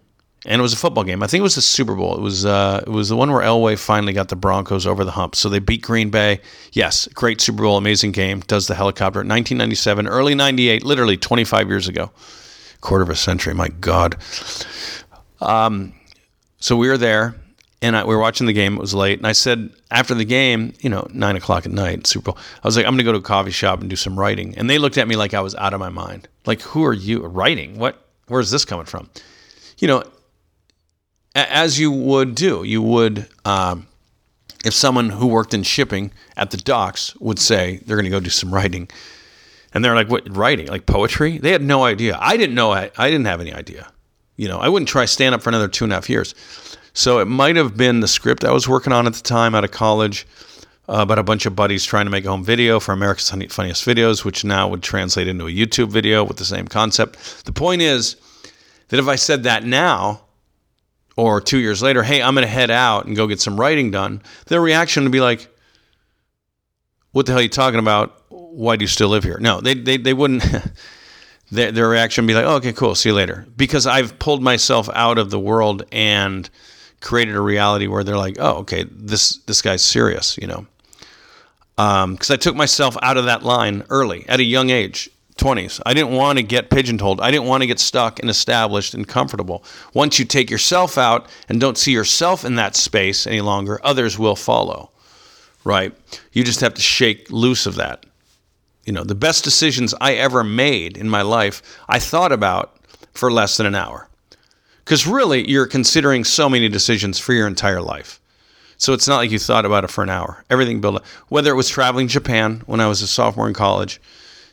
and 0.47 0.59
it 0.59 0.63
was 0.63 0.71
a 0.71 0.77
football 0.77 1.03
game. 1.03 1.21
I 1.21 1.27
think 1.27 1.41
it 1.41 1.43
was 1.43 1.55
the 1.55 1.61
Super 1.61 1.93
Bowl. 1.93 2.15
It 2.15 2.21
was 2.21 2.45
uh, 2.45 2.83
it 2.87 2.89
was 2.89 3.09
the 3.09 3.17
one 3.17 3.31
where 3.31 3.43
Elway 3.43 3.77
finally 3.77 4.13
got 4.13 4.29
the 4.29 4.35
Broncos 4.35 4.87
over 4.87 5.03
the 5.03 5.11
hump. 5.11 5.35
So 5.35 5.49
they 5.49 5.59
beat 5.59 5.81
Green 5.81 6.09
Bay. 6.09 6.39
Yes, 6.71 7.07
great 7.13 7.41
Super 7.41 7.63
Bowl, 7.63 7.77
amazing 7.77 8.13
game. 8.13 8.39
Does 8.39 8.67
the 8.67 8.75
helicopter 8.75 9.19
1997, 9.19 10.07
early 10.07 10.35
98, 10.35 10.83
literally 10.83 11.17
25 11.17 11.67
years 11.67 11.87
ago, 11.89 12.11
quarter 12.79 13.03
of 13.03 13.09
a 13.09 13.15
century. 13.15 13.53
My 13.53 13.67
God. 13.67 14.15
Um, 15.41 15.93
so 16.59 16.77
we 16.77 16.87
were 16.87 16.97
there, 16.97 17.35
and 17.81 17.97
I, 17.97 18.05
we 18.05 18.15
were 18.15 18.21
watching 18.21 18.47
the 18.47 18.53
game. 18.53 18.75
It 18.75 18.79
was 18.79 18.93
late, 18.93 19.19
and 19.19 19.27
I 19.27 19.33
said 19.33 19.69
after 19.91 20.15
the 20.15 20.25
game, 20.25 20.73
you 20.79 20.89
know, 20.89 21.07
nine 21.13 21.35
o'clock 21.35 21.65
at 21.65 21.73
night, 21.73 22.07
Super 22.07 22.31
Bowl. 22.31 22.37
I 22.63 22.67
was 22.67 22.77
like, 22.77 22.85
I'm 22.85 22.93
going 22.93 22.99
to 22.99 23.03
go 23.03 23.11
to 23.11 23.19
a 23.19 23.21
coffee 23.21 23.51
shop 23.51 23.81
and 23.81 23.89
do 23.89 23.97
some 23.97 24.17
writing, 24.17 24.57
and 24.57 24.69
they 24.69 24.77
looked 24.77 24.97
at 24.97 25.09
me 25.09 25.17
like 25.17 25.33
I 25.33 25.41
was 25.41 25.55
out 25.55 25.73
of 25.73 25.81
my 25.81 25.89
mind. 25.89 26.29
Like, 26.45 26.61
who 26.61 26.85
are 26.85 26.93
you 26.93 27.25
writing? 27.25 27.77
What? 27.77 28.01
Where's 28.27 28.49
this 28.49 28.65
coming 28.65 28.85
from? 28.85 29.09
You 29.77 29.87
know, 29.87 30.03
as 31.37 31.79
you 31.79 31.91
would 31.91 32.35
do, 32.35 32.63
you 32.63 32.81
would, 32.81 33.27
um, 33.45 33.87
if 34.65 34.73
someone 34.73 35.09
who 35.09 35.27
worked 35.27 35.53
in 35.53 35.63
shipping 35.63 36.11
at 36.35 36.51
the 36.51 36.57
docks 36.57 37.15
would 37.17 37.39
say 37.39 37.81
they're 37.85 37.95
going 37.95 38.05
to 38.05 38.11
go 38.11 38.19
do 38.19 38.29
some 38.29 38.53
writing, 38.53 38.89
and 39.73 39.83
they're 39.83 39.95
like, 39.95 40.09
"What 40.09 40.35
writing? 40.35 40.67
Like 40.67 40.85
poetry?" 40.85 41.37
They 41.37 41.51
had 41.51 41.61
no 41.61 41.83
idea. 41.83 42.17
I 42.19 42.37
didn't 42.37 42.55
know. 42.55 42.71
I, 42.71 42.91
I 42.97 43.09
didn't 43.09 43.25
have 43.25 43.41
any 43.41 43.53
idea. 43.53 43.91
You 44.35 44.47
know, 44.47 44.59
I 44.59 44.69
wouldn't 44.69 44.89
try 44.89 45.05
stand 45.05 45.35
up 45.35 45.41
for 45.41 45.49
another 45.49 45.67
two 45.67 45.83
and 45.83 45.93
a 45.93 45.95
half 45.95 46.09
years. 46.09 46.33
So 46.93 47.19
it 47.19 47.25
might 47.25 47.55
have 47.55 47.77
been 47.77 47.99
the 47.99 48.07
script 48.07 48.43
I 48.43 48.51
was 48.51 48.67
working 48.67 48.91
on 48.91 49.05
at 49.05 49.13
the 49.13 49.21
time 49.21 49.53
out 49.53 49.63
of 49.63 49.69
college 49.69 50.25
uh, 50.89 50.97
about 50.99 51.19
a 51.19 51.23
bunch 51.23 51.45
of 51.45 51.55
buddies 51.55 51.85
trying 51.85 52.05
to 52.05 52.09
make 52.09 52.25
a 52.25 52.29
home 52.29 52.43
video 52.43 52.79
for 52.79 52.91
America's 52.91 53.29
Funniest 53.29 53.85
Videos, 53.85 54.25
which 54.25 54.43
now 54.43 54.67
would 54.67 54.81
translate 54.81 55.27
into 55.27 55.45
a 55.45 55.51
YouTube 55.51 55.89
video 55.89 56.23
with 56.23 56.37
the 56.37 56.45
same 56.45 56.67
concept. 56.67 57.45
The 57.45 57.51
point 57.51 57.81
is 57.81 58.15
that 58.87 58.99
if 58.99 59.07
I 59.07 59.15
said 59.15 59.43
that 59.43 59.63
now, 59.63 60.21
or 61.17 61.41
two 61.41 61.57
years 61.57 61.81
later, 61.81 62.03
hey, 62.03 62.21
I'm 62.21 62.33
going 62.35 62.45
to 62.45 62.51
head 62.51 62.71
out 62.71 63.05
and 63.05 63.15
go 63.15 63.27
get 63.27 63.41
some 63.41 63.59
writing 63.59 63.91
done, 63.91 64.21
their 64.47 64.61
reaction 64.61 65.03
would 65.03 65.11
be 65.11 65.19
like, 65.19 65.49
what 67.11 67.25
the 67.25 67.33
hell 67.33 67.39
are 67.39 67.43
you 67.43 67.49
talking 67.49 67.79
about? 67.79 68.21
Why 68.29 68.75
do 68.75 68.83
you 68.83 68.87
still 68.87 69.09
live 69.09 69.23
here? 69.23 69.37
No, 69.39 69.59
they, 69.59 69.73
they, 69.73 69.97
they 69.97 70.13
wouldn't. 70.13 70.45
their, 71.51 71.71
their 71.71 71.89
reaction 71.89 72.23
would 72.23 72.27
be 72.27 72.35
like, 72.35 72.45
oh, 72.45 72.55
okay, 72.55 72.71
cool, 72.71 72.95
see 72.95 73.09
you 73.09 73.15
later. 73.15 73.45
Because 73.57 73.85
I've 73.85 74.17
pulled 74.19 74.41
myself 74.41 74.89
out 74.93 75.17
of 75.17 75.29
the 75.31 75.39
world 75.39 75.83
and 75.91 76.49
created 77.01 77.35
a 77.35 77.41
reality 77.41 77.87
where 77.87 78.03
they're 78.03 78.17
like, 78.17 78.37
oh, 78.39 78.59
okay, 78.59 78.85
this, 78.89 79.37
this 79.47 79.61
guy's 79.61 79.83
serious, 79.83 80.37
you 80.37 80.47
know 80.47 80.67
because 81.77 82.31
um, 82.31 82.33
I 82.33 82.37
took 82.37 82.55
myself 82.55 82.97
out 83.03 83.17
of 83.17 83.25
that 83.25 83.43
line 83.43 83.83
early 83.89 84.27
at 84.27 84.39
a 84.39 84.43
young 84.43 84.71
age. 84.71 85.11
20s. 85.37 85.81
I 85.85 85.93
didn't 85.93 86.13
want 86.13 86.37
to 86.37 86.43
get 86.43 86.69
pigeonholed. 86.69 87.21
I 87.21 87.31
didn't 87.31 87.47
want 87.47 87.61
to 87.61 87.67
get 87.67 87.79
stuck 87.79 88.19
and 88.19 88.29
established 88.29 88.93
and 88.93 89.07
comfortable. 89.07 89.63
Once 89.93 90.19
you 90.19 90.25
take 90.25 90.49
yourself 90.49 90.97
out 90.97 91.27
and 91.47 91.61
don't 91.61 91.77
see 91.77 91.91
yourself 91.91 92.43
in 92.43 92.55
that 92.55 92.75
space 92.75 93.27
any 93.27 93.41
longer, 93.41 93.79
others 93.83 94.17
will 94.17 94.35
follow. 94.35 94.91
Right? 95.63 95.93
You 96.31 96.43
just 96.43 96.61
have 96.61 96.73
to 96.75 96.81
shake 96.81 97.29
loose 97.31 97.65
of 97.65 97.75
that. 97.75 98.05
You 98.85 98.93
know, 98.93 99.03
the 99.03 99.15
best 99.15 99.43
decisions 99.43 99.93
I 99.99 100.13
ever 100.13 100.43
made 100.43 100.97
in 100.97 101.09
my 101.09 101.21
life, 101.21 101.61
I 101.89 101.99
thought 101.99 102.31
about 102.31 102.77
for 103.13 103.31
less 103.31 103.57
than 103.57 103.65
an 103.65 103.75
hour. 103.75 104.07
Because 104.85 105.05
really, 105.05 105.49
you're 105.49 105.67
considering 105.67 106.23
so 106.23 106.47
many 106.47 106.69
decisions 106.69 107.19
for 107.19 107.33
your 107.33 107.47
entire 107.47 107.81
life. 107.81 108.21
So 108.77 108.93
it's 108.93 109.07
not 109.07 109.17
like 109.17 109.31
you 109.31 109.39
thought 109.39 109.65
about 109.65 109.83
it 109.83 109.89
for 109.89 110.03
an 110.03 110.09
hour. 110.09 110.45
Everything 110.49 110.79
built 110.79 110.97
up. 110.97 111.05
Whether 111.27 111.51
it 111.51 111.55
was 111.55 111.67
traveling 111.67 112.07
Japan 112.07 112.61
when 112.67 112.79
I 112.79 112.87
was 112.87 113.01
a 113.01 113.07
sophomore 113.07 113.47
in 113.47 113.53
college, 113.53 113.99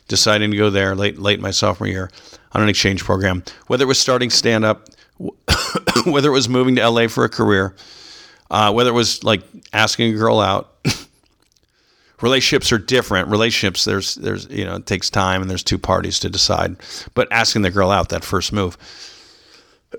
deciding 0.07 0.51
to 0.51 0.57
go 0.57 0.69
there 0.69 0.95
late 0.95 1.17
late 1.17 1.39
my 1.39 1.51
sophomore 1.51 1.87
year 1.87 2.11
on 2.51 2.61
an 2.61 2.69
exchange 2.69 3.03
program, 3.03 3.43
whether 3.67 3.83
it 3.83 3.87
was 3.87 3.99
starting 3.99 4.29
stand 4.29 4.63
up, 4.65 4.89
whether 6.05 6.29
it 6.29 6.33
was 6.33 6.49
moving 6.49 6.75
to 6.75 6.87
LA 6.87 7.07
for 7.07 7.23
a 7.23 7.29
career, 7.29 7.75
uh, 8.51 8.71
whether 8.71 8.89
it 8.89 8.93
was 8.93 9.23
like 9.23 9.41
asking 9.73 10.13
a 10.13 10.17
girl 10.17 10.39
out. 10.39 10.75
relationships 12.21 12.71
are 12.71 12.77
different. 12.77 13.27
Relationships, 13.29 13.85
there's 13.85 14.15
there's 14.15 14.47
you 14.49 14.65
know 14.65 14.75
it 14.75 14.85
takes 14.85 15.09
time 15.09 15.41
and 15.41 15.49
there's 15.49 15.63
two 15.63 15.77
parties 15.77 16.19
to 16.19 16.29
decide. 16.29 16.75
But 17.13 17.27
asking 17.31 17.63
the 17.63 17.71
girl 17.71 17.91
out, 17.91 18.09
that 18.09 18.23
first 18.23 18.53
move 18.53 18.77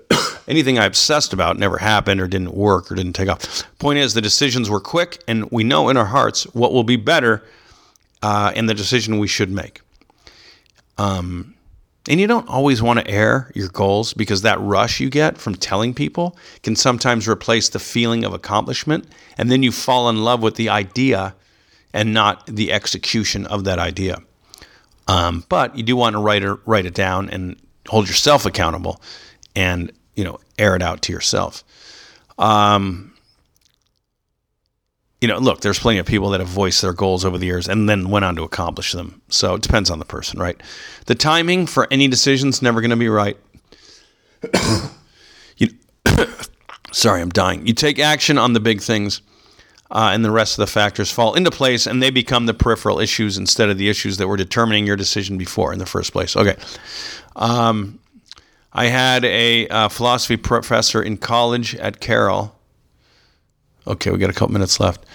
anything 0.47 0.79
I 0.79 0.85
obsessed 0.85 1.33
about 1.33 1.57
never 1.57 1.77
happened 1.77 2.21
or 2.21 2.27
didn't 2.27 2.53
work 2.53 2.91
or 2.91 2.95
didn't 2.95 3.13
take 3.13 3.29
off. 3.29 3.63
Point 3.79 3.99
is, 3.99 4.13
the 4.13 4.21
decisions 4.21 4.69
were 4.69 4.79
quick, 4.79 5.21
and 5.27 5.49
we 5.51 5.63
know 5.63 5.89
in 5.89 5.97
our 5.97 6.05
hearts 6.05 6.43
what 6.53 6.73
will 6.73 6.83
be 6.83 6.95
better 6.95 7.43
uh, 8.21 8.51
in 8.55 8.65
the 8.65 8.73
decision 8.73 9.19
we 9.19 9.27
should 9.27 9.49
make. 9.49 9.81
Um, 10.97 11.53
and 12.09 12.19
you 12.19 12.27
don't 12.27 12.47
always 12.47 12.81
want 12.81 12.99
to 12.99 13.07
air 13.07 13.51
your 13.53 13.67
goals 13.67 14.13
because 14.13 14.41
that 14.43 14.59
rush 14.61 14.99
you 14.99 15.09
get 15.09 15.37
from 15.37 15.55
telling 15.55 15.93
people 15.93 16.37
can 16.63 16.75
sometimes 16.75 17.27
replace 17.27 17.69
the 17.69 17.79
feeling 17.79 18.23
of 18.23 18.33
accomplishment. 18.33 19.05
And 19.37 19.51
then 19.51 19.61
you 19.61 19.71
fall 19.71 20.09
in 20.09 20.23
love 20.23 20.41
with 20.41 20.55
the 20.55 20.69
idea 20.69 21.35
and 21.93 22.13
not 22.13 22.45
the 22.45 22.71
execution 22.71 23.45
of 23.47 23.65
that 23.65 23.79
idea. 23.79 24.19
Um, 25.07 25.43
but 25.49 25.77
you 25.77 25.83
do 25.83 25.95
want 25.95 26.13
to 26.13 26.19
write 26.19 26.43
it, 26.43 26.57
write 26.65 26.85
it 26.85 26.93
down 26.93 27.29
and 27.29 27.57
hold 27.87 28.07
yourself 28.07 28.45
accountable 28.45 29.01
and 29.55 29.91
you 30.15 30.23
know 30.23 30.39
air 30.57 30.75
it 30.75 30.81
out 30.81 31.01
to 31.03 31.13
yourself. 31.13 31.63
Um, 32.37 33.13
you 35.21 35.27
know, 35.27 35.39
look, 35.39 35.61
there's 35.61 35.79
plenty 35.79 35.99
of 35.99 36.05
people 36.05 36.29
that 36.29 36.39
have 36.39 36.49
voiced 36.49 36.81
their 36.81 36.93
goals 36.93 37.25
over 37.25 37.37
the 37.37 37.45
years 37.45 37.67
and 37.67 37.89
then 37.89 38.09
went 38.09 38.23
on 38.23 38.35
to 38.35 38.43
accomplish 38.43 38.91
them. 38.91 39.21
So 39.29 39.55
it 39.55 39.63
depends 39.63 39.89
on 39.89 39.99
the 39.99 40.05
person, 40.05 40.39
right? 40.39 40.61
The 41.07 41.15
timing 41.15 41.65
for 41.65 41.87
any 41.89 42.07
decision 42.07 42.49
is 42.49 42.61
never 42.61 42.81
going 42.81 42.91
to 42.91 42.97
be 42.97 43.09
right. 43.09 43.37
you, 45.57 45.69
sorry, 46.91 47.21
I'm 47.21 47.29
dying. 47.29 47.65
You 47.65 47.73
take 47.73 47.97
action 47.97 48.37
on 48.37 48.53
the 48.53 48.59
big 48.59 48.81
things, 48.81 49.21
uh, 49.89 50.11
and 50.13 50.23
the 50.23 50.31
rest 50.31 50.59
of 50.59 50.65
the 50.65 50.71
factors 50.71 51.11
fall 51.11 51.33
into 51.33 51.49
place, 51.49 51.87
and 51.87 52.03
they 52.03 52.11
become 52.11 52.45
the 52.45 52.53
peripheral 52.53 52.99
issues 52.99 53.37
instead 53.37 53.69
of 53.69 53.77
the 53.77 53.89
issues 53.89 54.17
that 54.17 54.27
were 54.27 54.37
determining 54.37 54.85
your 54.85 54.97
decision 54.97 55.37
before 55.37 55.73
in 55.73 55.79
the 55.79 55.85
first 55.85 56.11
place. 56.11 56.35
Okay. 56.35 56.57
Um, 57.35 57.99
I 58.73 58.87
had 58.87 59.25
a 59.25 59.67
uh, 59.69 59.89
philosophy 59.89 60.37
professor 60.37 61.01
in 61.01 61.17
college 61.17 61.73
at 61.75 61.99
Carroll. 61.99 62.56
Okay, 63.87 64.11
we 64.11 64.17
got 64.17 64.29
a 64.29 64.33
couple 64.33 64.53
minutes 64.53 64.79
left. 64.79 65.05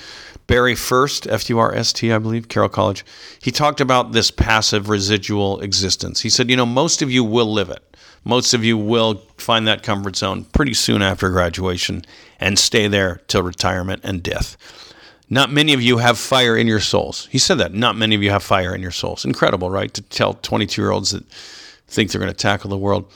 Barry 0.47 0.75
Furst, 0.75 1.27
F 1.29 1.49
U 1.51 1.59
R 1.59 1.75
S 1.75 1.93
T, 1.93 2.13
I 2.13 2.19
believe, 2.19 2.49
Carroll 2.49 2.69
College. 2.69 3.05
He 3.41 3.51
talked 3.51 3.81
about 3.81 4.13
this 4.13 4.31
passive 4.31 4.89
residual 4.89 5.61
existence. 5.61 6.21
He 6.21 6.31
said, 6.31 6.51
you 6.51 6.57
know, 6.57 6.67
most 6.67 7.03
of 7.03 7.11
you 7.11 7.23
will 7.23 7.53
live 7.53 7.71
it. 7.71 7.83
Most 8.25 8.55
of 8.55 8.65
you 8.65 8.77
will 8.79 9.23
find 9.37 9.67
that 9.67 9.83
comfort 9.83 10.17
zone 10.17 10.45
pretty 10.45 10.75
soon 10.75 11.03
after 11.03 11.31
graduation 11.31 12.05
and 12.41 12.59
stay 12.59 12.89
there 12.89 13.21
till 13.29 13.43
retirement 13.43 14.01
and 14.05 14.23
death. 14.23 14.57
Not 15.29 15.51
many 15.51 15.73
of 15.73 15.81
you 15.81 15.99
have 15.99 16.19
fire 16.19 16.57
in 16.57 16.67
your 16.67 16.81
souls. 16.81 17.29
He 17.31 17.39
said 17.39 17.59
that. 17.59 17.73
Not 17.73 17.97
many 17.97 18.15
of 18.15 18.23
you 18.23 18.31
have 18.31 18.43
fire 18.43 18.75
in 18.75 18.83
your 18.83 18.91
souls. 18.91 19.25
Incredible, 19.25 19.71
right? 19.71 19.93
To 19.95 20.03
tell 20.03 20.35
22 20.35 20.83
year 20.83 20.91
olds 20.91 21.13
that 21.13 21.25
think 21.89 22.11
they're 22.11 22.21
going 22.21 22.33
to 22.33 22.37
tackle 22.37 22.71
the 22.71 22.79
world. 22.79 23.11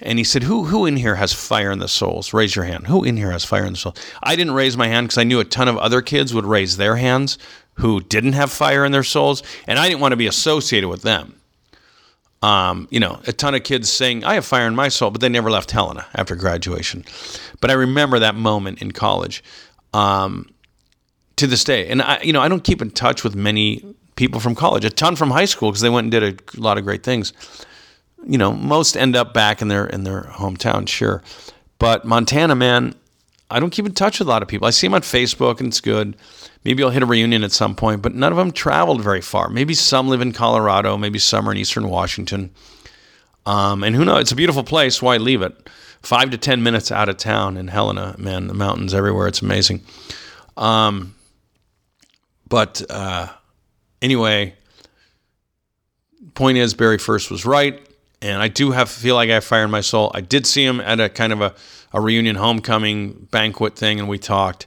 And 0.00 0.18
he 0.18 0.24
said, 0.24 0.42
who, 0.42 0.64
who 0.64 0.86
in 0.86 0.96
here 0.96 1.14
has 1.14 1.32
fire 1.32 1.70
in 1.70 1.78
the 1.78 1.88
souls? 1.88 2.32
Raise 2.32 2.56
your 2.56 2.64
hand. 2.64 2.88
Who 2.88 3.04
in 3.04 3.16
here 3.16 3.30
has 3.30 3.44
fire 3.44 3.64
in 3.64 3.74
the 3.74 3.78
souls? 3.78 3.96
I 4.22 4.34
didn't 4.34 4.54
raise 4.54 4.76
my 4.76 4.88
hand 4.88 5.06
because 5.06 5.18
I 5.18 5.24
knew 5.24 5.38
a 5.38 5.44
ton 5.44 5.68
of 5.68 5.76
other 5.76 6.02
kids 6.02 6.34
would 6.34 6.44
raise 6.44 6.76
their 6.76 6.96
hands 6.96 7.38
who 7.74 8.00
didn't 8.00 8.32
have 8.32 8.50
fire 8.52 8.84
in 8.84 8.92
their 8.92 9.04
souls, 9.04 9.42
and 9.66 9.78
I 9.78 9.88
didn't 9.88 10.00
want 10.00 10.12
to 10.12 10.16
be 10.16 10.26
associated 10.26 10.88
with 10.88 11.02
them. 11.02 11.40
Um, 12.42 12.88
you 12.90 13.00
know, 13.00 13.20
a 13.26 13.32
ton 13.32 13.54
of 13.54 13.62
kids 13.62 13.90
saying, 13.90 14.24
I 14.24 14.34
have 14.34 14.44
fire 14.44 14.66
in 14.66 14.74
my 14.74 14.88
soul, 14.88 15.10
but 15.10 15.20
they 15.20 15.28
never 15.28 15.50
left 15.50 15.70
Helena 15.70 16.06
after 16.14 16.36
graduation. 16.36 17.04
But 17.60 17.70
I 17.70 17.74
remember 17.74 18.18
that 18.18 18.34
moment 18.34 18.82
in 18.82 18.92
college 18.92 19.42
um, 19.92 20.50
to 21.36 21.46
this 21.46 21.64
day. 21.64 21.88
And, 21.88 22.02
I, 22.02 22.20
you 22.20 22.32
know, 22.32 22.42
I 22.42 22.48
don't 22.48 22.62
keep 22.62 22.82
in 22.82 22.90
touch 22.90 23.24
with 23.24 23.34
many 23.34 23.82
people 24.16 24.40
from 24.40 24.54
college, 24.54 24.84
a 24.84 24.90
ton 24.90 25.16
from 25.16 25.30
high 25.30 25.46
school 25.46 25.70
because 25.70 25.80
they 25.80 25.88
went 25.88 26.04
and 26.04 26.10
did 26.10 26.22
a 26.22 26.60
lot 26.60 26.78
of 26.78 26.84
great 26.84 27.02
things 27.02 27.32
you 28.26 28.38
know, 28.38 28.52
most 28.52 28.96
end 28.96 29.16
up 29.16 29.34
back 29.34 29.60
in 29.62 29.68
their 29.68 29.86
in 29.86 30.04
their 30.04 30.22
hometown, 30.22 30.88
sure. 30.88 31.22
But 31.78 32.04
Montana, 32.04 32.54
man, 32.54 32.94
I 33.50 33.60
don't 33.60 33.70
keep 33.70 33.86
in 33.86 33.92
touch 33.92 34.18
with 34.18 34.28
a 34.28 34.30
lot 34.30 34.42
of 34.42 34.48
people. 34.48 34.66
I 34.66 34.70
see 34.70 34.86
them 34.86 34.94
on 34.94 35.02
Facebook 35.02 35.60
and 35.60 35.68
it's 35.68 35.80
good. 35.80 36.16
Maybe 36.64 36.82
I'll 36.82 36.90
hit 36.90 37.02
a 37.02 37.06
reunion 37.06 37.44
at 37.44 37.52
some 37.52 37.74
point, 37.74 38.00
but 38.00 38.14
none 38.14 38.32
of 38.32 38.38
them 38.38 38.52
traveled 38.52 39.02
very 39.02 39.20
far. 39.20 39.48
Maybe 39.50 39.74
some 39.74 40.08
live 40.08 40.22
in 40.22 40.32
Colorado, 40.32 40.96
maybe 40.96 41.18
some 41.18 41.48
are 41.48 41.52
in 41.52 41.58
Eastern 41.58 41.88
Washington. 41.88 42.50
Um, 43.44 43.84
and 43.84 43.94
who 43.94 44.04
knows? 44.04 44.22
It's 44.22 44.32
a 44.32 44.36
beautiful 44.36 44.64
place. 44.64 45.02
Why 45.02 45.18
leave 45.18 45.42
it? 45.42 45.68
Five 46.00 46.30
to 46.30 46.38
10 46.38 46.62
minutes 46.62 46.90
out 46.90 47.08
of 47.08 47.18
town 47.18 47.56
in 47.56 47.68
Helena, 47.68 48.14
man, 48.18 48.46
the 48.46 48.54
mountains 48.54 48.94
everywhere. 48.94 49.28
It's 49.28 49.42
amazing. 49.42 49.82
Um, 50.56 51.14
but 52.48 52.82
uh, 52.88 53.28
anyway, 54.00 54.54
point 56.34 56.56
is, 56.56 56.72
Barry 56.72 56.98
Furst 56.98 57.30
was 57.30 57.44
right 57.44 57.86
and 58.24 58.40
I 58.40 58.48
do 58.48 58.70
have 58.70 58.88
feel 58.90 59.16
like 59.16 59.28
I 59.28 59.34
have 59.34 59.44
fire 59.44 59.64
in 59.64 59.70
my 59.70 59.82
soul. 59.82 60.10
I 60.14 60.22
did 60.22 60.46
see 60.46 60.64
him 60.64 60.80
at 60.80 60.98
a 60.98 61.10
kind 61.10 61.32
of 61.32 61.42
a, 61.42 61.54
a 61.92 62.00
reunion 62.00 62.36
homecoming 62.36 63.28
banquet 63.30 63.76
thing, 63.76 64.00
and 64.00 64.08
we 64.08 64.18
talked. 64.18 64.66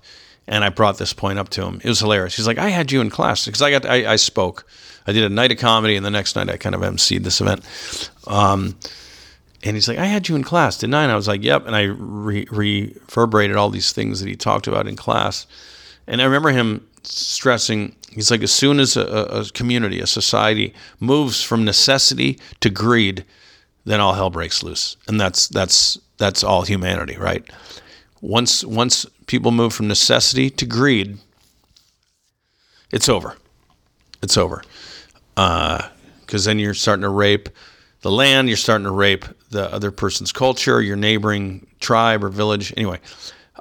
And 0.49 0.63
I 0.63 0.69
brought 0.69 0.97
this 0.97 1.11
point 1.11 1.39
up 1.39 1.49
to 1.49 1.65
him. 1.65 1.81
It 1.83 1.89
was 1.89 1.99
hilarious. 1.99 2.37
He's 2.37 2.47
like, 2.47 2.59
"I 2.59 2.69
had 2.69 2.91
you 2.91 3.01
in 3.01 3.09
class 3.09 3.45
because 3.45 3.61
I 3.61 3.71
got 3.71 3.85
I, 3.85 4.13
I, 4.13 4.15
spoke. 4.15 4.65
I 5.05 5.11
did 5.11 5.23
a 5.23 5.29
night 5.29 5.51
of 5.51 5.57
comedy, 5.57 5.97
and 5.97 6.05
the 6.05 6.11
next 6.11 6.35
night 6.37 6.49
I 6.49 6.55
kind 6.55 6.75
of 6.75 6.81
emceed 6.81 7.23
this 7.23 7.41
event." 7.41 7.65
Um, 8.27 8.77
and 9.63 9.75
he's 9.75 9.89
like, 9.89 9.97
"I 9.97 10.05
had 10.05 10.29
you 10.29 10.35
in 10.35 10.43
class, 10.43 10.77
didn't 10.77 10.93
I?" 10.93 11.03
And 11.03 11.11
I 11.11 11.15
was 11.15 11.27
like, 11.27 11.43
"Yep." 11.43 11.65
And 11.65 11.75
I 11.75 11.81
re- 11.81 12.47
reverberated 12.49 13.57
all 13.57 13.69
these 13.69 13.91
things 13.91 14.21
that 14.21 14.29
he 14.29 14.35
talked 14.35 14.67
about 14.67 14.87
in 14.87 14.95
class. 14.95 15.47
And 16.05 16.21
I 16.21 16.25
remember 16.25 16.51
him 16.51 16.87
stressing 17.07 17.95
he's 18.11 18.31
like 18.31 18.43
as 18.43 18.51
soon 18.51 18.79
as 18.79 18.97
a, 18.97 19.01
a, 19.01 19.45
community 19.51 19.99
a 19.99 20.07
society 20.07 20.73
moves 20.99 21.41
from 21.41 21.63
necessity 21.65 22.39
to 22.59 22.69
greed 22.69 23.25
then 23.87 24.01
all 24.01 24.13
hell 24.13 24.29
breaks 24.29 24.61
loose. 24.61 24.97
And 25.07 25.19
that's 25.19 25.47
that's 25.47 25.97
that's 26.17 26.43
all 26.43 26.63
humanity, 26.63 27.15
right? 27.15 27.43
Once 28.21 28.63
once 28.63 29.05
people 29.27 29.51
move 29.51 29.73
from 29.73 29.87
necessity 29.87 30.49
to 30.51 30.65
greed, 30.65 31.17
it's 32.91 33.07
over. 33.07 33.37
It's 34.21 34.37
over. 34.37 34.61
Because 35.35 36.45
uh, 36.47 36.49
then 36.49 36.59
you're 36.59 36.73
starting 36.73 37.03
to 37.03 37.09
rape 37.09 37.47
the 38.01 38.11
land. 38.11 38.49
You're 38.49 38.57
starting 38.57 38.85
to 38.85 38.91
rape 38.91 39.23
the 39.51 39.71
other 39.73 39.91
person's 39.91 40.33
culture, 40.33 40.81
your 40.81 40.97
neighboring 40.97 41.65
tribe 41.79 42.25
or 42.25 42.29
village. 42.29 42.73
Anyway, 42.75 42.99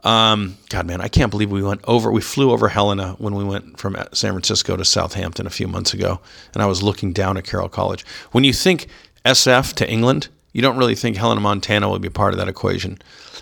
um, 0.07 0.57
God, 0.69 0.87
man, 0.87 1.01
I 1.01 1.09
can't 1.09 1.33
believe 1.33 1.51
we 1.51 1.65
went 1.65 1.81
over. 1.85 2.13
We 2.13 2.21
flew 2.21 2.53
over 2.53 2.69
Helena 2.69 3.17
when 3.19 3.35
we 3.35 3.43
went 3.43 3.77
from 3.77 3.97
San 4.13 4.31
Francisco 4.31 4.77
to 4.77 4.85
Southampton 4.85 5.49
a 5.49 5.51
few 5.51 5.67
months 5.67 5.93
ago, 5.93 6.21
and 6.55 6.63
I 6.63 6.67
was 6.67 6.81
looking 6.81 7.13
down 7.13 7.37
at 7.37 7.43
Carroll 7.43 7.69
College. 7.69 8.07
When 8.31 8.45
you 8.45 8.53
think 8.53 8.87
SF 9.25 9.73
to 9.75 9.91
England, 9.91 10.29
you 10.53 10.63
don't 10.63 10.77
really 10.77 10.95
think 10.95 11.17
Helena, 11.17 11.41
Montana 11.41 11.89
will 11.89 11.99
be 11.99 12.09
part 12.09 12.33
of 12.33 12.39
that 12.39 12.47
equation. 12.47 12.99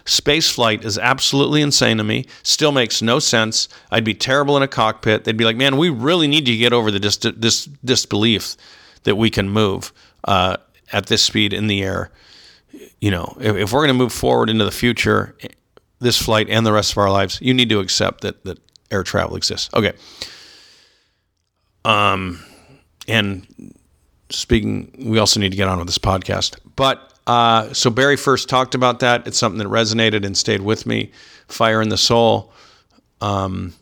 Space 0.06 0.50
flight 0.50 0.86
is 0.86 0.96
absolutely 0.96 1.60
insane 1.60 1.98
to 1.98 2.04
me. 2.04 2.24
Still 2.42 2.72
makes 2.72 3.02
no 3.02 3.18
sense. 3.18 3.68
I'd 3.90 4.02
be 4.02 4.14
terrible 4.14 4.56
in 4.56 4.62
a 4.62 4.68
cockpit. 4.68 5.24
They'd 5.24 5.36
be 5.36 5.44
like, 5.44 5.58
"Man, 5.58 5.76
we 5.76 5.90
really 5.90 6.28
need 6.28 6.46
to 6.46 6.56
get 6.56 6.72
over 6.72 6.90
the 6.90 6.98
dis- 6.98 7.18
dis- 7.18 7.68
disbelief 7.84 8.56
that 9.02 9.16
we 9.16 9.28
can 9.28 9.50
move 9.50 9.92
uh, 10.24 10.56
at 10.92 11.06
this 11.06 11.22
speed 11.22 11.52
in 11.52 11.66
the 11.66 11.82
air." 11.82 12.10
You 13.02 13.10
know, 13.10 13.36
if, 13.38 13.54
if 13.54 13.72
we're 13.72 13.80
going 13.80 13.88
to 13.88 13.94
move 14.02 14.14
forward 14.14 14.48
into 14.48 14.64
the 14.64 14.70
future, 14.70 15.36
this 16.04 16.20
flight 16.22 16.48
and 16.48 16.64
the 16.64 16.72
rest 16.72 16.92
of 16.92 16.98
our 16.98 17.10
lives, 17.10 17.38
you 17.40 17.52
need 17.52 17.68
to 17.70 17.80
accept 17.80 18.20
that 18.20 18.44
that 18.44 18.58
air 18.90 19.02
travel 19.02 19.36
exists. 19.36 19.70
Okay. 19.74 19.92
Um, 21.84 22.42
and 23.08 23.74
speaking, 24.30 24.94
we 24.98 25.18
also 25.18 25.40
need 25.40 25.50
to 25.50 25.56
get 25.56 25.68
on 25.68 25.78
with 25.78 25.88
this 25.88 25.98
podcast. 25.98 26.56
But 26.76 27.12
uh, 27.26 27.72
so 27.72 27.90
Barry 27.90 28.16
Furst 28.16 28.48
talked 28.48 28.74
about 28.74 29.00
that. 29.00 29.26
It's 29.26 29.38
something 29.38 29.58
that 29.58 29.68
resonated 29.68 30.24
and 30.24 30.36
stayed 30.36 30.62
with 30.62 30.86
me. 30.86 31.10
Fire 31.48 31.82
in 31.82 31.88
the 31.88 31.98
soul. 31.98 32.52
Um, 33.20 33.74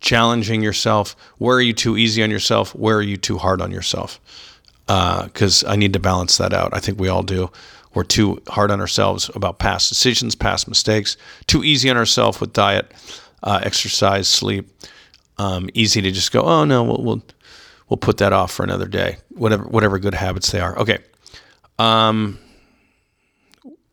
challenging 0.00 0.62
yourself. 0.62 1.16
Where 1.38 1.56
are 1.56 1.62
you 1.62 1.72
too 1.72 1.96
easy 1.96 2.22
on 2.22 2.30
yourself? 2.30 2.74
Where 2.74 2.96
are 2.96 3.02
you 3.02 3.16
too 3.16 3.38
hard 3.38 3.60
on 3.60 3.70
yourself? 3.70 4.20
Because 4.86 5.64
uh, 5.64 5.68
I 5.68 5.76
need 5.76 5.92
to 5.92 6.00
balance 6.00 6.38
that 6.38 6.52
out. 6.52 6.74
I 6.74 6.80
think 6.80 6.98
we 6.98 7.08
all 7.08 7.22
do. 7.22 7.50
We're 7.94 8.04
too 8.04 8.40
hard 8.48 8.70
on 8.70 8.80
ourselves 8.80 9.30
about 9.34 9.58
past 9.58 9.88
decisions, 9.88 10.34
past 10.34 10.68
mistakes. 10.68 11.16
Too 11.46 11.64
easy 11.64 11.90
on 11.90 11.96
ourselves 11.96 12.40
with 12.40 12.52
diet, 12.52 12.92
uh, 13.42 13.60
exercise, 13.62 14.28
sleep. 14.28 14.68
Um, 15.38 15.70
easy 15.74 16.00
to 16.02 16.10
just 16.10 16.32
go, 16.32 16.42
oh 16.42 16.64
no, 16.64 16.84
we'll, 16.84 17.02
we'll 17.02 17.22
we'll 17.88 17.96
put 17.96 18.18
that 18.18 18.32
off 18.32 18.52
for 18.52 18.62
another 18.62 18.86
day. 18.86 19.16
Whatever 19.30 19.64
whatever 19.64 19.98
good 19.98 20.14
habits 20.14 20.50
they 20.50 20.60
are. 20.60 20.78
Okay. 20.78 20.98
Um, 21.78 22.38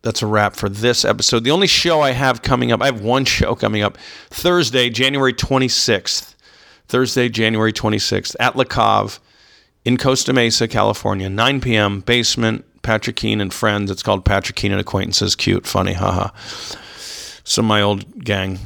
that's 0.01 0.21
a 0.21 0.27
wrap 0.27 0.55
for 0.55 0.69
this 0.69 1.03
episode. 1.03 1.43
The 1.43 1.51
only 1.51 1.67
show 1.67 2.01
I 2.01 2.11
have 2.11 2.41
coming 2.41 2.71
up, 2.71 2.81
I 2.81 2.85
have 2.85 3.01
one 3.01 3.25
show 3.25 3.55
coming 3.55 3.81
up 3.81 3.97
Thursday, 4.29 4.89
January 4.89 5.33
26th. 5.33 6.35
Thursday, 6.87 7.27
January 7.27 7.73
26th 7.73 8.35
at 8.39 8.55
La 8.55 8.63
Cave 8.63 9.19
in 9.87 9.95
Costa 9.95 10.33
Mesa, 10.33 10.67
California, 10.67 11.29
9 11.29 11.61
p.m. 11.61 12.01
Basement, 12.01 12.65
Patrick 12.81 13.15
Keane 13.15 13.39
and 13.39 13.53
friends. 13.53 13.89
It's 13.89 14.03
called 14.03 14.25
Patrick 14.25 14.57
Keane 14.57 14.73
and 14.73 14.81
Acquaintances. 14.81 15.33
Cute, 15.33 15.65
funny, 15.65 15.93
haha. 15.93 16.31
So 17.45 17.61
my 17.61 17.81
old 17.81 18.21
gang. 18.21 18.59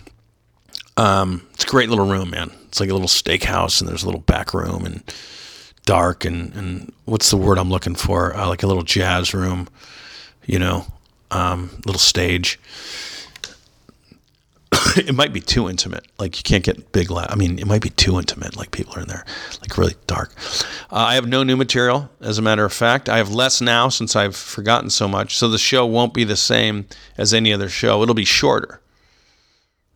Um, 0.98 1.48
it's 1.54 1.64
a 1.64 1.68
great 1.68 1.90
little 1.90 2.08
room, 2.08 2.32
man. 2.32 2.50
It's 2.70 2.80
like 2.80 2.90
a 2.90 2.94
little 2.94 3.08
steakhouse, 3.08 3.80
and 3.80 3.88
there's 3.88 4.02
a 4.02 4.08
little 4.08 4.22
back 4.22 4.52
room 4.56 4.84
and 4.84 5.04
dark 5.86 6.26
and 6.26 6.56
and 6.56 6.92
what's 7.06 7.30
the 7.30 7.38
word 7.38 7.60
I'm 7.60 7.70
looking 7.70 7.96
for? 7.96 8.36
Uh, 8.36 8.48
like 8.48 8.64
a 8.64 8.68
little 8.68 8.82
jazz 8.82 9.32
room, 9.36 9.68
you 10.48 10.58
know, 10.58 10.88
um, 11.30 11.70
little 11.86 12.00
stage. 12.00 12.60
it 14.98 15.16
might 15.16 15.34
be 15.34 15.40
too 15.40 15.70
intimate. 15.70 16.06
Like 16.20 16.38
you 16.38 16.44
can't 16.44 16.64
get 16.64 16.92
big. 16.92 17.12
La- 17.12 17.28
I 17.30 17.36
mean, 17.36 17.60
it 17.60 17.68
might 17.68 17.82
be 17.82 17.90
too 17.92 18.18
intimate. 18.18 18.58
Like 18.58 18.72
people 18.72 18.96
are 18.96 19.02
in 19.02 19.08
there, 19.08 19.26
like 19.62 19.78
really 19.78 19.96
dark. 20.08 20.34
Uh, 20.92 20.98
I 20.98 21.16
have 21.16 21.28
no 21.28 21.44
new 21.44 21.56
material, 21.56 22.10
as 22.20 22.38
a 22.38 22.42
matter 22.42 22.66
of 22.66 22.74
fact. 22.74 23.08
I 23.08 23.18
have 23.18 23.32
less 23.32 23.62
now 23.62 23.90
since 23.90 24.16
I've 24.16 24.36
forgotten 24.36 24.90
so 24.90 25.08
much. 25.08 25.38
So 25.38 25.48
the 25.48 25.58
show 25.58 25.86
won't 25.86 26.14
be 26.14 26.24
the 26.24 26.36
same 26.36 26.88
as 27.18 27.34
any 27.34 27.54
other 27.54 27.70
show. 27.70 28.02
It'll 28.02 28.16
be 28.16 28.26
shorter. 28.26 28.82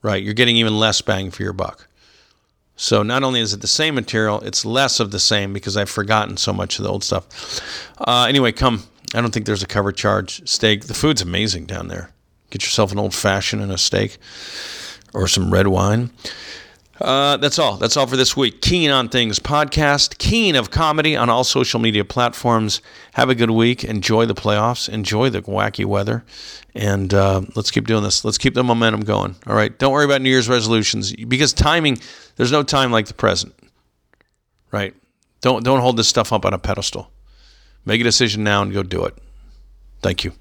Right, 0.02 0.24
you're 0.24 0.36
getting 0.36 0.58
even 0.58 0.78
less 0.78 1.02
bang 1.02 1.32
for 1.32 1.42
your 1.42 1.54
buck. 1.54 1.88
So 2.76 3.02
not 3.02 3.24
only 3.24 3.40
is 3.40 3.54
it 3.54 3.62
the 3.62 3.68
same 3.68 3.96
material, 3.96 4.42
it's 4.42 4.66
less 4.66 5.00
of 5.00 5.12
the 5.12 5.20
same 5.20 5.52
because 5.52 5.76
I've 5.78 5.90
forgotten 5.90 6.38
so 6.38 6.54
much 6.54 6.78
of 6.78 6.84
the 6.84 6.92
old 6.92 7.04
stuff. 7.04 7.62
Uh, 7.98 8.26
anyway, 8.30 8.52
come. 8.52 8.84
I 9.16 9.22
don't 9.22 9.34
think 9.34 9.46
there's 9.46 9.64
a 9.64 9.68
cover 9.68 9.92
charge 9.92 10.48
steak. 10.48 10.86
The 10.86 10.94
food's 10.94 11.22
amazing 11.22 11.66
down 11.66 11.88
there. 11.88 12.12
Get 12.50 12.64
yourself 12.64 12.92
an 12.92 13.00
old 13.00 13.16
fashioned 13.16 13.62
and 13.62 13.72
a 13.72 13.78
steak 13.78 14.18
or 15.14 15.28
some 15.28 15.52
red 15.52 15.68
wine. 15.68 16.12
Uh, 17.02 17.36
that's 17.38 17.60
all. 17.60 17.76
That's 17.76 17.98
all 17.98 18.08
for 18.08 18.16
this 18.16 18.38
week. 18.38 18.62
Keane 18.62 18.90
on 18.90 19.10
Things 19.10 19.38
podcast, 19.38 20.18
Keane 20.18 20.56
of 20.56 20.72
Comedy 20.72 21.16
on 21.16 21.30
all 21.30 21.44
social 21.44 21.80
media 21.80 22.06
platforms. 22.06 22.82
Have 23.14 23.30
a 23.30 23.36
good 23.36 23.52
week. 23.52 23.84
Enjoy 23.84 24.26
the 24.26 24.34
playoffs. 24.34 24.88
Enjoy 24.88 25.30
the 25.30 25.42
wacky 25.42 25.86
weather. 25.86 26.24
And 26.74 27.14
uh, 27.14 27.42
let's 27.56 27.70
keep 27.70 27.86
doing 27.86 28.04
this. 28.04 28.24
Let's 28.24 28.38
keep 28.38 28.54
the 28.54 28.64
momentum 28.64 29.02
going. 29.02 29.36
All 29.46 29.56
right. 29.56 29.78
Don't 29.78 29.92
worry 29.92 30.06
about 30.06 30.22
New 30.22 30.30
Year's 30.30 30.48
resolutions 30.48 31.14
because 31.14 31.52
timing, 31.52 32.00
there's 32.38 32.52
no 32.52 32.64
time 32.64 32.92
like 32.92 33.08
the 33.08 33.14
present. 33.14 33.54
Right. 34.72 34.96
Don't, 35.42 35.64
don't 35.64 35.82
hold 35.82 35.98
this 35.98 36.08
stuff 36.08 36.32
up 36.32 36.46
on 36.46 36.54
a 36.54 36.60
pedestal. 36.60 37.12
Make 37.84 38.02
a 38.02 38.06
decision 38.06 38.44
now 38.44 38.62
and 38.62 38.74
go 38.74 38.84
do 38.84 39.04
it. 39.04 39.18
Thank 40.02 40.24
you. 40.24 40.32